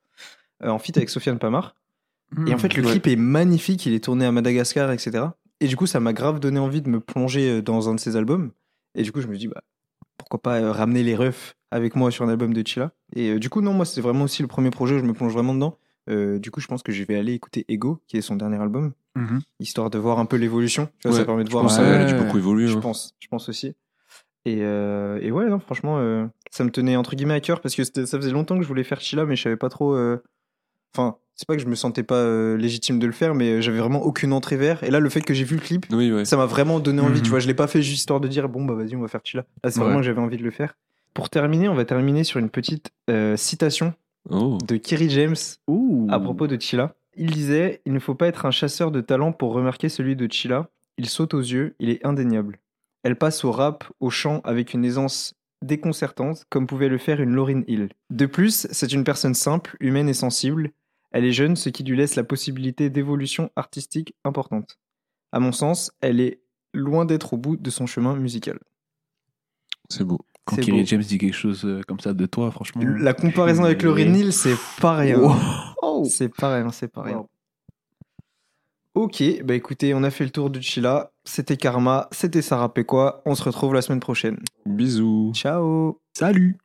[0.63, 1.75] Euh, en feat avec Sofiane Pamar.
[2.47, 2.91] Et en fait, le Ouais.
[2.93, 5.25] clip est magnifique, il est tourné à Madagascar, etc.
[5.61, 8.15] Et du coup, ça m'a grave donné envie de me plonger dans un de ses
[8.17, 8.53] albums.
[8.95, 9.63] Et du coup, je me dis, bah,
[10.21, 12.93] pourquoi pas euh, ramener les refs avec moi sur un album de Chilla.
[13.15, 15.13] Et euh, du coup, non, moi, c'est vraiment aussi le premier projet où je me
[15.13, 15.77] plonge vraiment dedans.
[16.09, 18.57] Euh, du coup, je pense que je vais aller écouter Ego, qui est son dernier
[18.61, 19.41] album, Mhm.
[19.61, 20.89] histoire de voir un peu l'évolution.
[21.05, 22.67] Ouais, ça permet de voir ça a beaucoup évoluer.
[22.69, 23.75] je pense, je pense aussi.
[24.47, 27.75] Et, euh, et ouais, non, franchement, euh, ça me tenait entre guillemets à cœur parce
[27.75, 29.95] que ça faisait longtemps que je voulais faire Chila, mais je savais pas trop.
[30.99, 33.63] Euh, Enfin, c'est pas que je me sentais pas euh, légitime de le faire, mais
[33.63, 34.83] j'avais vraiment aucune entrée vers.
[34.85, 36.25] Et là, le fait que j'ai vu le clip, Oui, ouais.
[36.25, 37.19] ça m'a vraiment donné envie.
[37.19, 37.23] Mhm.
[37.23, 39.09] Tu vois, je l'ai pas fait juste histoire de dire bon, bah vas-y, on va
[39.09, 39.45] faire Chila.
[39.65, 39.85] Là, c'est Ouais.
[39.85, 40.77] vraiment que j'avais envie de le faire.
[41.15, 43.95] Pour terminer, on va terminer sur une petite euh, citation
[44.29, 44.59] Oh.
[44.69, 45.35] de Kerry James
[46.11, 46.95] à propos de Chila.
[47.17, 50.31] Il disait Il ne faut pas être un chasseur de talent pour remarquer celui de
[50.31, 50.69] Chila.
[50.99, 52.59] Il saute aux yeux, il est indéniable.
[53.03, 55.35] Elle passe au rap, au chant avec une aisance
[55.65, 57.89] déconcertante, comme pouvait le faire une Lauryn Hill.
[58.11, 60.71] De plus, c'est une personne simple, humaine et sensible.
[61.13, 64.79] Elle est jeune, ce qui lui laisse la possibilité d'évolution artistique importante.
[65.33, 66.41] À mon sens, elle est
[66.73, 68.59] loin d'être au bout de son chemin musical.
[69.89, 70.21] C'est beau.
[70.45, 70.87] Quand Kerry.
[70.87, 72.83] James dit quelque chose euh, comme ça de toi, franchement.
[72.85, 75.19] La comparaison avec Lauryn Hill, c'est pas rien.
[75.83, 76.05] Oh.
[76.09, 77.27] C'est pas rien, c'est pas rien.
[78.95, 81.13] Ok, bah écoutez, on a fait le tour du Chila.
[81.25, 83.23] C'était Karma, c'était Sarah Péquois.
[83.25, 84.39] On se retrouve la semaine prochaine.
[84.67, 85.33] Bisous.
[85.35, 86.59] Ciao Salut